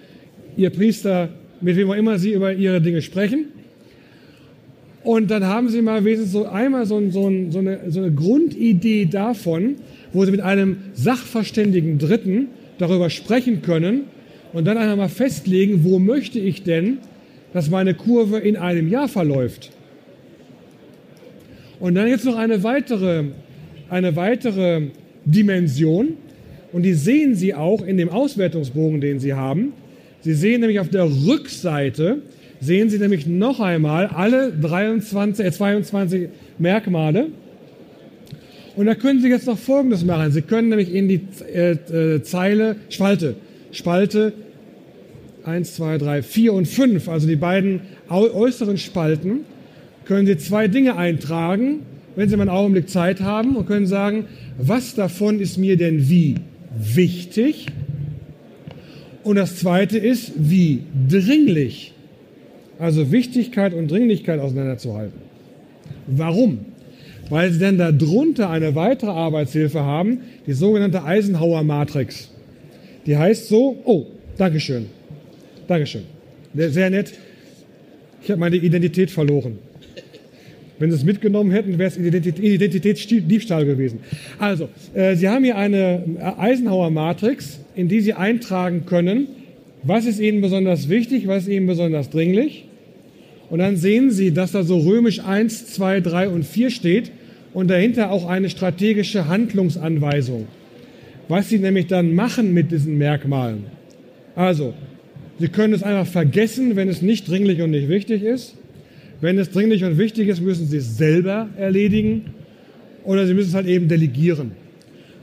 Ihr 0.57 0.71
Priester, 0.71 1.31
mit 1.61 1.77
wem 1.77 1.91
auch 1.91 1.95
immer 1.95 2.19
Sie 2.19 2.33
über 2.33 2.53
Ihre 2.53 2.81
Dinge 2.81 3.03
sprechen. 3.03 3.47
Und 5.05 5.31
dann 5.31 5.47
haben 5.47 5.69
Sie 5.69 5.81
mal 5.81 6.05
wenigstens 6.05 6.33
so 6.33 6.47
einmal 6.47 6.87
so, 6.87 7.01
so, 7.11 7.33
so, 7.51 7.59
eine, 7.59 7.81
so 7.89 8.01
eine 8.01 8.13
Grundidee 8.13 9.07
davon, 9.07 9.77
wo 10.13 10.25
Sie 10.25 10.31
mit 10.31 10.41
einem 10.41 10.79
sachverständigen 10.93 11.99
Dritten 11.99 12.49
darüber 12.79 13.11
sprechen 13.11 13.63
können 13.63 14.03
und 14.53 14.67
dann 14.67 14.77
einmal 14.77 15.09
festlegen, 15.09 15.85
wo 15.85 15.99
möchte 15.99 16.39
ich 16.39 16.63
denn, 16.63 16.99
dass 17.53 17.71
meine 17.71 17.95
Kurve 17.95 18.39
in 18.39 18.57
einem 18.57 18.89
Jahr 18.89 19.09
verläuft. 19.09 19.71
Und 21.81 21.95
dann 21.95 22.07
jetzt 22.07 22.25
noch 22.25 22.37
eine 22.37 22.63
weitere 22.63 23.25
eine 23.93 24.17
weitere 24.17 24.89
Dimension 25.27 26.15
und 26.73 26.83
die 26.83 26.95
sehen 26.95 27.35
Sie 27.35 27.55
auch 27.55 27.87
in 27.87 27.99
dem 27.99 28.09
Auswertungsbogen, 28.09 29.03
den 29.03 29.21
Sie 29.21 29.35
haben. 29.35 29.75
Sie 30.23 30.33
sehen 30.33 30.63
nämlich 30.63 30.81
auf 30.81 30.89
der 30.89 31.05
Rückseite, 31.05 32.23
sehen 32.59 32.89
Sie 32.89 32.99
nämlich 32.99 33.27
noch 33.27 33.61
einmal 33.61 34.07
alle 34.07 34.51
23, 34.51 35.45
äh 35.45 35.53
22 35.53 36.29
Merkmale. 36.59 37.27
Und 38.75 38.87
da 38.87 38.95
können 38.95 39.21
Sie 39.21 39.29
jetzt 39.29 39.47
noch 39.47 39.59
Folgendes 39.59 40.05
machen. 40.07 40.33
Sie 40.33 40.41
können 40.41 40.71
nämlich 40.71 40.95
in 40.95 41.09
die 41.09 41.21
äh, 41.53 41.73
äh, 41.73 42.23
Zeile, 42.23 42.77
Spalte, 42.89 43.35
Spalte 43.73 44.33
1, 45.45 45.75
2, 45.75 45.99
3, 45.99 46.23
4 46.23 46.53
und 46.55 46.67
5, 46.67 47.09
also 47.11 47.29
die 47.29 47.37
beiden 47.37 47.83
äußeren 48.09 48.79
Spalten, 48.79 49.41
können 50.07 50.27
Sie 50.27 50.39
zwei 50.39 50.69
Dinge 50.69 50.97
eintragen 50.97 51.81
wenn 52.17 52.29
Sie 52.29 52.37
mal 52.37 52.43
einen 52.43 52.51
Augenblick 52.51 52.89
Zeit 52.89 53.21
haben 53.21 53.57
und 53.57 53.67
können 53.67 53.87
sagen, 53.87 54.27
was 54.59 54.95
davon 54.95 55.41
ist 55.41 55.57
mir 55.57 55.77
denn 55.77 56.09
wie 56.09 56.37
wichtig? 56.77 57.67
Und 59.25 59.37
das 59.37 59.57
zweite 59.57 59.99
ist, 59.99 60.33
wie 60.37 60.83
dringlich. 61.09 61.93
Also 62.79 63.13
Wichtigkeit 63.13 63.75
und 63.75 63.91
Dringlichkeit 63.91 64.41
auseinanderzuhalten. 64.41 65.21
Warum? 66.07 66.73
weil 67.33 67.51
sie 67.51 67.61
dann 67.61 67.79
darunter 67.79 68.51
eine 68.51 68.75
weitere 68.75 69.11
Arbeitshilfe 69.11 69.81
haben, 69.81 70.21
die 70.47 70.53
sogenannte 70.53 71.03
Eisenhower-Matrix. 71.03 72.31
Die 73.07 73.17
heißt 73.17 73.49
so, 73.49 73.81
oh, 73.85 74.05
Dankeschön, 74.37 74.87
Dankeschön, 75.67 76.03
sehr 76.55 76.91
nett. 76.91 77.15
Ich 78.23 78.31
habe 78.31 78.39
meine 78.39 78.57
Identität 78.57 79.11
verloren. 79.11 79.59
Wenn 80.83 80.91
Sie 80.91 80.97
es 80.97 81.05
mitgenommen 81.05 81.53
hätten, 81.53 81.79
wäre 81.79 81.91
es 81.91 81.97
Identitätsdiebstahl 81.97 83.65
gewesen. 83.65 84.01
Also, 84.41 84.69
äh, 84.95 85.15
Sie 85.15 85.29
haben 85.29 85.45
hier 85.45 85.57
eine 85.57 86.03
Eisenhower-Matrix, 86.39 87.61
in 87.77 87.87
die 87.87 88.01
Sie 88.01 88.15
eintragen 88.15 88.85
können, 88.85 89.29
was 89.85 90.07
ist 90.07 90.19
Ihnen 90.19 90.41
besonders 90.41 90.89
wichtig, 90.89 91.29
was 91.29 91.45
ist 91.45 91.51
Ihnen 91.51 91.69
besonders 91.69 92.11
dringlich. 92.11 92.65
Und 93.49 93.61
dann 93.61 93.77
sehen 93.77 94.11
Sie, 94.11 94.35
dass 94.35 94.51
da 94.51 94.65
so 94.65 94.81
römisch 94.81 95.25
1, 95.25 95.67
2, 95.69 96.01
3 96.01 96.29
und 96.31 96.45
4 96.45 96.71
steht 96.71 97.13
und 97.55 97.71
dahinter 97.71 98.11
auch 98.11 98.29
eine 98.29 98.51
strategische 98.51 99.29
Handlungsanweisung. 99.29 100.49
Was 101.29 101.49
Sie 101.49 101.61
nämlich 101.61 101.87
dann 101.87 102.13
machen 102.17 102.53
mit 102.55 102.73
diesen 102.73 102.99
Merkmalen. 102.99 103.67
Also, 104.35 104.75
Sie 105.39 105.47
können 105.47 105.75
es 105.75 105.85
einfach 105.85 106.09
vergessen, 106.09 106.75
wenn 106.75 106.89
es 106.89 107.03
nicht 107.03 107.29
dringlich 107.29 107.63
und 107.63 107.71
nicht 107.71 107.89
wichtig 107.89 108.25
ist. 108.25 108.57
Wenn 109.23 109.39
es 109.39 109.53
dringlich 109.53 109.85
und 109.85 109.99
wichtig 109.99 110.27
ist, 110.27 110.41
müssen 110.41 110.67
Sie 110.67 110.79
es 110.79 110.97
selber 110.99 111.49
erledigen 111.57 112.25
oder 113.05 113.25
Sie 113.25 113.35
müssen 113.35 113.51
es 113.51 113.55
halt 113.55 113.69
eben 113.69 113.87
delegieren. 113.87 114.51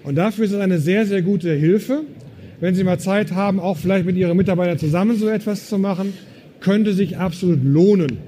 Und 0.06 0.16
dafür 0.16 0.46
ist 0.46 0.54
es 0.54 0.60
eine 0.60 0.80
sehr, 0.80 1.06
sehr 1.06 1.22
gute 1.22 1.54
Hilfe. 1.54 2.04
Wenn 2.62 2.76
Sie 2.76 2.86
mal 2.86 2.98
Zeit 2.98 3.34
haben, 3.34 3.60
auch 3.60 3.76
vielleicht 3.76 4.06
mit 4.06 4.16
Ihren 4.16 4.38
Mitarbeitern 4.38 4.78
zusammen 4.78 5.18
so 5.18 5.28
etwas 5.28 5.68
zu 5.68 5.78
machen, 5.78 6.14
könnte 6.62 6.94
sich 6.94 7.18
absolut 7.18 7.62
lohnen. 7.62 8.20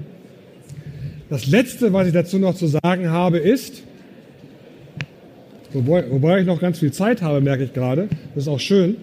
Das 1.30 1.46
Letzte, 1.46 1.94
was 1.94 2.06
ich 2.06 2.12
dazu 2.12 2.38
noch 2.38 2.54
zu 2.54 2.66
sagen 2.66 3.08
habe, 3.08 3.38
ist, 3.38 3.82
wobei, 5.72 6.04
wobei 6.10 6.40
ich 6.40 6.46
noch 6.46 6.60
ganz 6.60 6.80
viel 6.80 6.92
Zeit 6.92 7.22
habe, 7.22 7.40
merke 7.40 7.64
ich 7.64 7.72
gerade, 7.72 8.08
das 8.34 8.44
ist 8.44 8.48
auch 8.48 8.60
schön. 8.60 8.96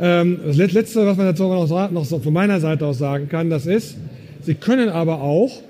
Ähm, 0.00 0.38
das 0.46 0.56
Letzte, 0.56 1.04
was 1.04 1.16
man 1.16 1.26
dazu 1.26 1.42
noch, 1.48 1.90
noch 1.90 2.06
von 2.06 2.32
meiner 2.32 2.60
Seite 2.60 2.86
aus 2.86 2.98
sagen 2.98 3.28
kann, 3.28 3.50
das 3.50 3.66
ist, 3.66 3.96
Sie 4.42 4.54
können 4.54 4.88
aber 4.88 5.20
auch 5.20 5.62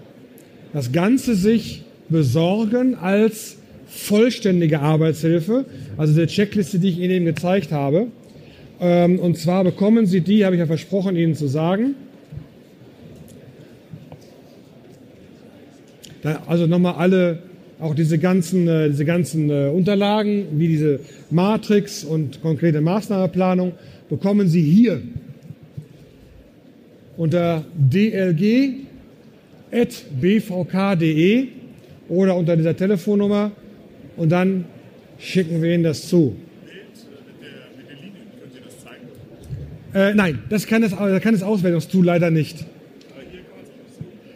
das 0.73 0.93
Ganze 0.93 1.35
sich 1.35 1.83
besorgen 2.09 2.95
als 2.95 3.57
vollständige 3.89 4.81
Arbeitshilfe, 4.81 5.65
also 5.97 6.15
der 6.15 6.27
Checkliste, 6.27 6.79
die 6.79 6.89
ich 6.89 6.99
Ihnen 6.99 7.11
eben 7.11 7.25
gezeigt 7.25 7.73
habe. 7.73 8.09
Ähm, 8.81 9.19
und 9.19 9.39
zwar 9.39 9.65
bekommen 9.65 10.07
Sie 10.07 10.21
die, 10.21 10.45
habe 10.45 10.55
ich 10.55 10.61
ja 10.61 10.67
versprochen, 10.67 11.17
Ihnen 11.17 11.35
zu 11.35 11.47
sagen, 11.49 11.95
also 16.47 16.67
nochmal 16.67 16.95
alle, 16.95 17.39
auch 17.79 17.95
diese 17.95 18.19
ganzen, 18.19 18.67
äh, 18.67 18.89
diese 18.89 19.05
ganzen 19.05 19.51
äh, 19.51 19.69
Unterlagen, 19.69 20.47
wie 20.59 20.69
diese 20.69 21.01
Matrix 21.31 22.05
und 22.05 22.43
konkrete 22.43 22.81
Maßnahmeplanung, 22.81 23.73
bekommen 24.09 24.49
Sie 24.49 24.63
hier 24.63 25.03
unter 27.17 27.65
dlg.bvk.de 29.71 31.49
oder 32.09 32.37
unter 32.37 32.57
dieser 32.57 32.77
Telefonnummer 32.77 33.53
und 34.17 34.31
dann 34.31 34.65
schicken 35.19 35.63
wir 35.63 35.75
Ihnen 35.75 35.85
das 35.85 36.09
zu. 36.09 36.37
Äh, 39.95 40.15
nein, 40.15 40.41
das 40.51 40.67
kann 40.67 40.83
das, 40.83 40.91
das 40.93 41.23
kann 41.23 41.33
das 41.33 41.43
Auswertungstool 41.43 42.05
leider 42.05 42.31
nicht. 42.31 42.67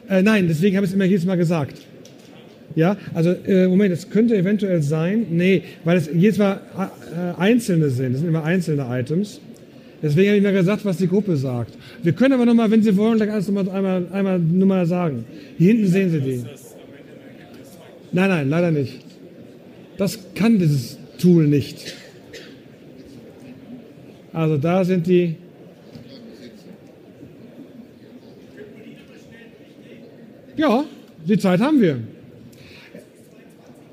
Äh, 0.08 0.22
nein, 0.22 0.48
deswegen 0.48 0.76
habe 0.76 0.86
ich 0.86 0.90
es 0.90 0.94
immer 0.94 1.04
jedes 1.04 1.26
Mal 1.26 1.36
gesagt. 1.36 1.76
Ja, 2.74 2.96
also 3.14 3.30
äh, 3.30 3.66
Moment, 3.66 3.92
es 3.92 4.10
könnte 4.10 4.36
eventuell 4.36 4.80
sein, 4.82 5.26
nee, 5.30 5.62
weil 5.84 5.98
es 5.98 6.08
jedes 6.12 6.38
Mal 6.38 6.60
äh, 6.76 7.40
einzelne 7.40 7.90
sind, 7.90 8.12
das 8.12 8.20
sind 8.20 8.28
immer 8.28 8.44
einzelne 8.44 8.86
Items. 8.88 9.40
Deswegen 10.02 10.28
habe 10.28 10.38
ich 10.38 10.42
mir 10.42 10.52
gesagt, 10.52 10.84
was 10.84 10.96
die 10.96 11.08
Gruppe 11.08 11.36
sagt. 11.36 11.76
Wir 12.02 12.12
können 12.12 12.32
aber 12.32 12.46
nochmal, 12.46 12.70
wenn 12.70 12.82
Sie 12.82 12.96
wollen, 12.96 13.16
gleich 13.16 13.30
alles 13.30 13.48
nochmal 13.48 13.68
einmal, 13.68 14.06
einmal 14.12 14.38
nur 14.38 14.66
mal 14.66 14.86
sagen. 14.86 15.24
Hier 15.58 15.68
hinten 15.72 15.86
sehen 15.88 16.10
Sie 16.10 16.20
die. 16.20 16.44
Nein, 18.12 18.28
nein, 18.30 18.48
leider 18.48 18.70
nicht. 18.70 19.00
Das 19.98 20.18
kann 20.34 20.58
dieses 20.58 20.98
Tool 21.18 21.46
nicht. 21.46 21.94
Also 24.32 24.56
da 24.56 24.84
sind 24.84 25.06
die. 25.06 25.36
Ja, 30.56 30.84
die 31.26 31.38
Zeit 31.38 31.60
haben 31.60 31.80
wir. 31.80 31.98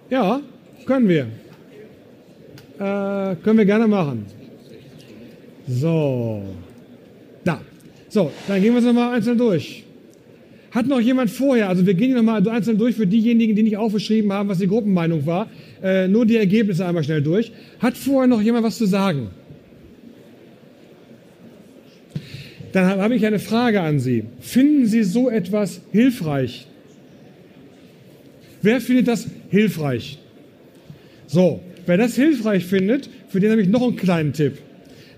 Ja, 0.10 0.42
können 0.86 1.10
wir. 1.10 1.28
Äh, 2.80 3.36
können 3.44 3.58
wir 3.58 3.66
gerne 3.66 3.88
machen. 3.88 4.26
So. 5.68 6.44
Da. 7.44 7.62
So, 8.10 8.32
dann 8.48 8.62
gehen 8.62 8.74
wir 8.74 8.80
es 8.80 8.86
nochmal 8.86 9.16
einzeln 9.16 9.38
durch. 9.38 9.84
Hat 10.72 10.88
noch 10.88 11.00
jemand 11.00 11.30
vorher, 11.30 11.70
also 11.70 11.86
wir 11.86 11.94
gehen 11.94 12.14
nochmal 12.14 12.48
einzeln 12.48 12.78
durch 12.78 12.96
für 12.96 13.08
diejenigen, 13.08 13.56
die 13.56 13.64
nicht 13.64 13.78
aufgeschrieben 13.78 14.32
haben, 14.32 14.50
was 14.50 14.60
die 14.60 14.68
Gruppenmeinung 14.68 15.26
war, 15.26 15.50
äh, 15.82 16.08
nur 16.08 16.26
die 16.26 16.38
Ergebnisse 16.38 16.86
einmal 16.86 17.04
schnell 17.04 17.22
durch. 17.22 17.52
Hat 17.80 17.98
vorher 17.98 18.28
noch 18.28 18.42
jemand 18.42 18.66
was 18.66 18.78
zu 18.78 18.86
sagen? 18.86 19.30
Dann 22.74 23.02
habe 23.02 23.16
ich 23.16 23.26
eine 23.26 23.40
Frage 23.40 23.82
an 23.82 24.00
Sie. 24.00 24.26
Finden 24.40 24.86
Sie 24.86 25.04
so 25.04 25.30
etwas 25.30 25.82
hilfreich? 25.92 26.68
Wer 28.62 28.82
findet 28.82 29.08
das 29.08 29.28
hilfreich? 29.50 30.20
So, 31.28 31.62
wer 31.86 31.98
das 31.98 32.16
hilfreich 32.16 32.66
findet, 32.66 33.10
für 33.30 33.40
den 33.40 33.52
habe 33.52 33.62
ich 33.62 33.70
noch 33.70 33.82
einen 33.82 33.96
kleinen 33.96 34.34
Tipp. 34.34 34.60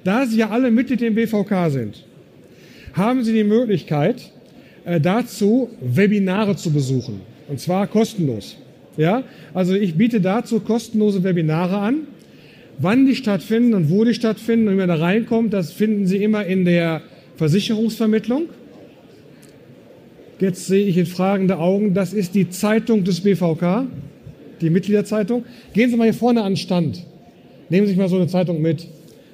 Da 0.04 0.26
Sie 0.26 0.38
ja 0.38 0.50
alle 0.50 0.72
Mitglied 0.72 1.02
im 1.02 1.16
BVK 1.16 1.70
sind, 1.70 2.06
haben 2.94 3.24
Sie 3.24 3.34
die 3.34 3.44
Möglichkeit, 3.44 4.32
äh, 4.86 5.00
dazu 5.00 5.70
Webinare 5.82 6.56
zu 6.56 6.72
besuchen. 6.72 7.22
Und 7.48 7.60
zwar 7.60 7.88
kostenlos. 7.88 8.58
Ja? 8.98 9.24
Also 9.54 9.74
ich 9.74 9.96
biete 9.96 10.22
dazu 10.22 10.60
kostenlose 10.60 11.24
Webinare 11.24 11.78
an. 11.78 12.08
Wann 12.78 13.06
die 13.06 13.16
stattfinden 13.16 13.74
und 13.74 13.90
wo 13.90 14.06
die 14.06 14.14
stattfinden 14.14 14.68
und 14.68 14.76
wie 14.76 14.78
man 14.78 14.88
da 14.88 14.96
reinkommt, 14.96 15.54
das 15.54 15.72
finden 15.72 16.08
Sie 16.08 16.24
immer 16.24 16.46
in 16.46 16.64
der 16.64 17.02
Versicherungsvermittlung. 17.36 18.44
Jetzt 20.40 20.68
sehe 20.68 20.86
ich 20.86 20.98
in 20.98 21.06
fragende 21.06 21.58
Augen, 21.58 21.94
das 21.94 22.14
ist 22.14 22.36
die 22.36 22.50
Zeitung 22.50 23.04
des 23.04 23.22
BVK, 23.22 23.88
die 24.62 24.70
Mitgliederzeitung. 24.70 25.44
Gehen 25.74 25.90
Sie 25.90 25.98
mal 25.98 26.06
hier 26.06 26.14
vorne 26.14 26.44
an 26.44 26.54
den 26.54 26.58
Stand. 26.58 27.06
Nehmen 27.70 27.86
Sie 27.86 27.92
sich 27.92 28.00
mal 28.00 28.08
so 28.08 28.16
eine 28.16 28.28
Zeitung 28.28 28.62
mit. 28.62 28.88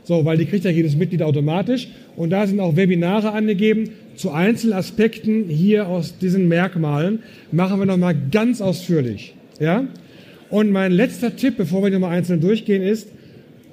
So, 0.05 0.23
weil 0.23 0.37
die 0.37 0.45
kriegt 0.45 0.63
ja 0.63 0.71
jedes 0.71 0.95
Mitglied 0.95 1.23
automatisch. 1.23 1.87
Und 2.15 2.29
da 2.29 2.45
sind 2.47 2.59
auch 2.59 2.75
Webinare 2.75 3.31
angegeben 3.31 3.89
zu 4.15 4.31
Einzelaspekten 4.31 5.49
hier 5.49 5.87
aus 5.87 6.17
diesen 6.19 6.47
Merkmalen. 6.47 7.19
Machen 7.51 7.79
wir 7.79 7.85
nochmal 7.85 8.15
ganz 8.31 8.61
ausführlich. 8.61 9.33
Ja? 9.59 9.87
Und 10.49 10.71
mein 10.71 10.91
letzter 10.91 11.35
Tipp, 11.35 11.57
bevor 11.57 11.83
wir 11.83 11.89
nochmal 11.89 12.15
einzeln 12.15 12.39
durchgehen, 12.39 12.83
ist, 12.83 13.09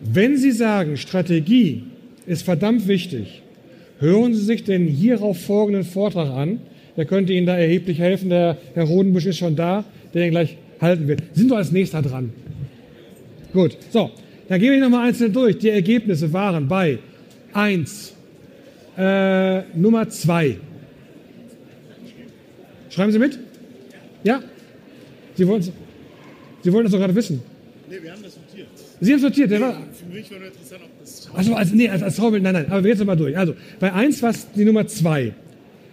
wenn 0.01 0.37
Sie 0.37 0.51
sagen, 0.53 0.97
Strategie 0.97 1.85
ist 2.27 2.43
verdammt 2.43 2.89
wichtig, 2.89 3.43
hören 3.99 4.35
Sie 4.35 4.43
sich 4.43 4.65
den 4.65 4.87
hierauf 4.87 5.41
folgenden 5.41 5.85
Vortrag 5.85 6.31
an. 6.31 6.61
Der 6.97 7.05
könnte 7.05 7.33
Ihnen 7.35 7.47
da 7.47 7.57
erheblich 7.57 7.99
helfen. 7.99 8.31
Der 8.31 8.57
Herr 8.75 8.85
Rodenbusch 8.85 9.27
ist 9.27 9.39
schon 9.39 9.55
da, 9.55 9.85
der 10.15 10.27
ihn 10.27 10.31
gleich 10.31 10.57
halten 10.81 11.09
wird. 11.09 11.23
Sind 11.35 11.51
wir 11.51 11.59
als 11.59 11.73
nächster 11.73 12.03
dran. 12.03 12.33
Gut, 13.53 13.77
so, 13.91 14.11
dann 14.49 14.61
gehen 14.61 14.73
wir 14.73 14.81
nochmal 14.81 15.09
einzeln 15.09 15.33
durch. 15.33 15.59
Die 15.59 15.71
Ergebnisse 15.71 16.33
waren 16.33 16.69
bei 16.69 16.99
1, 17.53 18.15
äh, 18.99 19.63
Nummer 19.75 20.09
2. 20.09 20.57
Schreiben 22.91 23.13
Sie 23.13 23.19
mit? 23.19 23.39
Ja? 24.25 24.43
Sie 25.35 25.47
wollen, 25.49 25.63
Sie 26.63 26.73
wollen 26.73 26.85
das 26.85 26.93
doch 26.93 26.99
gerade 26.99 27.15
wissen. 27.15 27.43
Nee, 27.89 27.97
wir 28.03 28.13
haben 28.13 28.23
das 28.23 28.35
sortiert. 28.35 28.69
Sie 29.01 29.13
haben 29.13 29.21
sortiert, 29.21 29.51
der 29.51 29.59
nee, 29.59 29.65
war. 29.65 29.83
Für 29.93 30.15
mich 30.15 30.31
war 30.31 30.39
nur 30.39 30.49
interessant, 30.49 30.83
ob 30.85 31.01
das. 31.01 31.29
Also, 31.35 31.55
also, 31.55 31.75
nee, 31.75 31.89
als, 31.89 32.03
als 32.03 32.17
Vorbild, 32.17 32.43
nein, 32.43 32.55
nein, 32.55 32.67
aber 32.67 32.77
wir 32.77 32.83
gehen 32.83 32.99
jetzt 32.99 33.07
mal 33.07 33.17
durch. 33.17 33.37
Also, 33.37 33.55
bei 33.81 33.93
1 33.93 34.23
war 34.23 34.31
es 34.31 34.51
die 34.53 34.65
Nummer 34.65 34.87
2. 34.87 35.33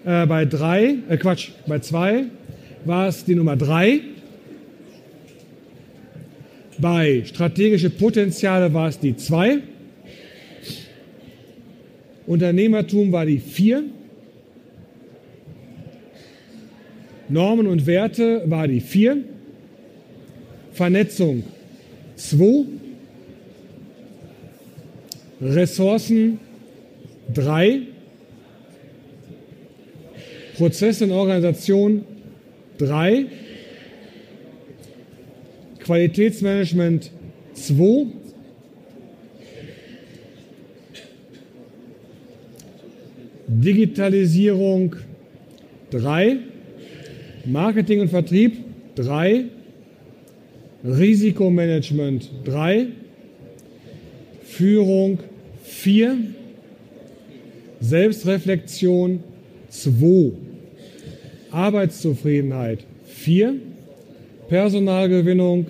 Äh, 0.06 0.26
bei 0.26 0.46
3, 0.46 0.96
äh, 1.10 1.18
Quatsch, 1.18 1.50
bei 1.68 1.80
2 1.80 2.26
war 2.86 3.08
es 3.08 3.26
die 3.26 3.36
Nummer 3.36 3.56
3. 3.56 4.02
Bei 6.82 7.24
strategische 7.26 7.90
Potenziale 7.90 8.74
war 8.74 8.88
es 8.88 9.00
die 9.00 9.16
2. 9.16 9.60
Unternehmertum 12.26 13.12
war 13.12 13.26
die 13.26 13.40
4. 13.40 13.84
Normen 17.28 17.68
und 17.68 17.86
Werte 17.86 18.44
war 18.46 18.68
die 18.68 18.80
4. 18.80 19.18
Vernetzung 20.72 21.44
2. 22.16 22.66
Ressourcen 25.42 26.40
3. 27.34 27.82
Prozess 30.56 31.02
und 31.02 31.12
Organisation 31.12 32.06
3. 32.78 33.26
Qualitätsmanagement 35.90 37.10
2. 37.56 38.06
Digitalisierung 43.48 44.98
3. 45.90 46.38
Marketing 47.46 48.02
und 48.02 48.10
Vertrieb 48.10 48.58
3. 48.98 49.46
Risikomanagement 50.84 52.30
3. 52.46 52.86
Führung 54.44 55.18
4. 55.64 56.18
Selbstreflexion 57.80 59.24
2. 59.70 60.34
Arbeitszufriedenheit 61.50 62.86
4. 63.08 63.56
Personalgewinnung 64.50 65.66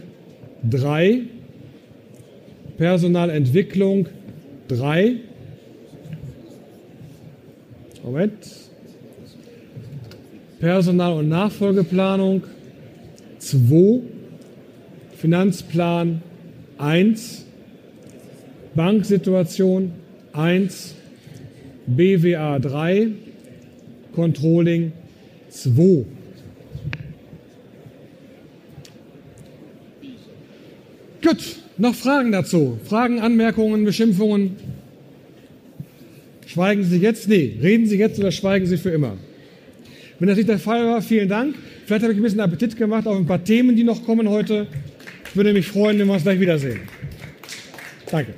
3. 0.63 1.21
Personalentwicklung 2.77 4.07
3. 4.67 5.15
Moment. 8.03 8.31
Personal- 10.59 11.13
und 11.13 11.29
Nachfolgeplanung 11.29 12.43
2. 13.39 14.01
Finanzplan 15.15 16.21
1. 16.77 17.45
Banksituation 18.75 19.91
1. 20.33 20.95
BWA 21.87 22.59
3. 22.59 23.07
Controlling 24.13 24.91
2. 25.49 26.05
Gut, 31.29 31.57
noch 31.77 31.93
Fragen 31.93 32.31
dazu? 32.31 32.79
Fragen, 32.85 33.19
Anmerkungen, 33.19 33.85
Beschimpfungen? 33.85 34.55
Schweigen 36.47 36.83
Sie 36.83 36.97
jetzt? 36.97 37.27
Nee, 37.27 37.55
reden 37.61 37.85
Sie 37.85 37.97
jetzt 37.97 38.17
oder 38.17 38.31
schweigen 38.31 38.65
Sie 38.65 38.77
für 38.77 38.89
immer? 38.89 39.15
Wenn 40.17 40.27
das 40.27 40.37
nicht 40.37 40.49
der 40.49 40.57
Fall 40.57 40.87
war, 40.87 41.03
vielen 41.03 41.29
Dank. 41.29 41.53
Vielleicht 41.85 42.01
habe 42.01 42.13
ich 42.13 42.19
ein 42.19 42.23
bisschen 42.23 42.39
Appetit 42.39 42.75
gemacht 42.75 43.05
auf 43.05 43.15
ein 43.15 43.27
paar 43.27 43.43
Themen, 43.43 43.75
die 43.75 43.83
noch 43.83 44.03
kommen 44.05 44.27
heute. 44.27 44.65
Ich 45.29 45.35
würde 45.35 45.53
mich 45.53 45.67
freuen, 45.67 45.99
wenn 45.99 46.07
wir 46.07 46.15
uns 46.15 46.23
gleich 46.23 46.39
wiedersehen. 46.39 46.79
Danke. 48.09 48.33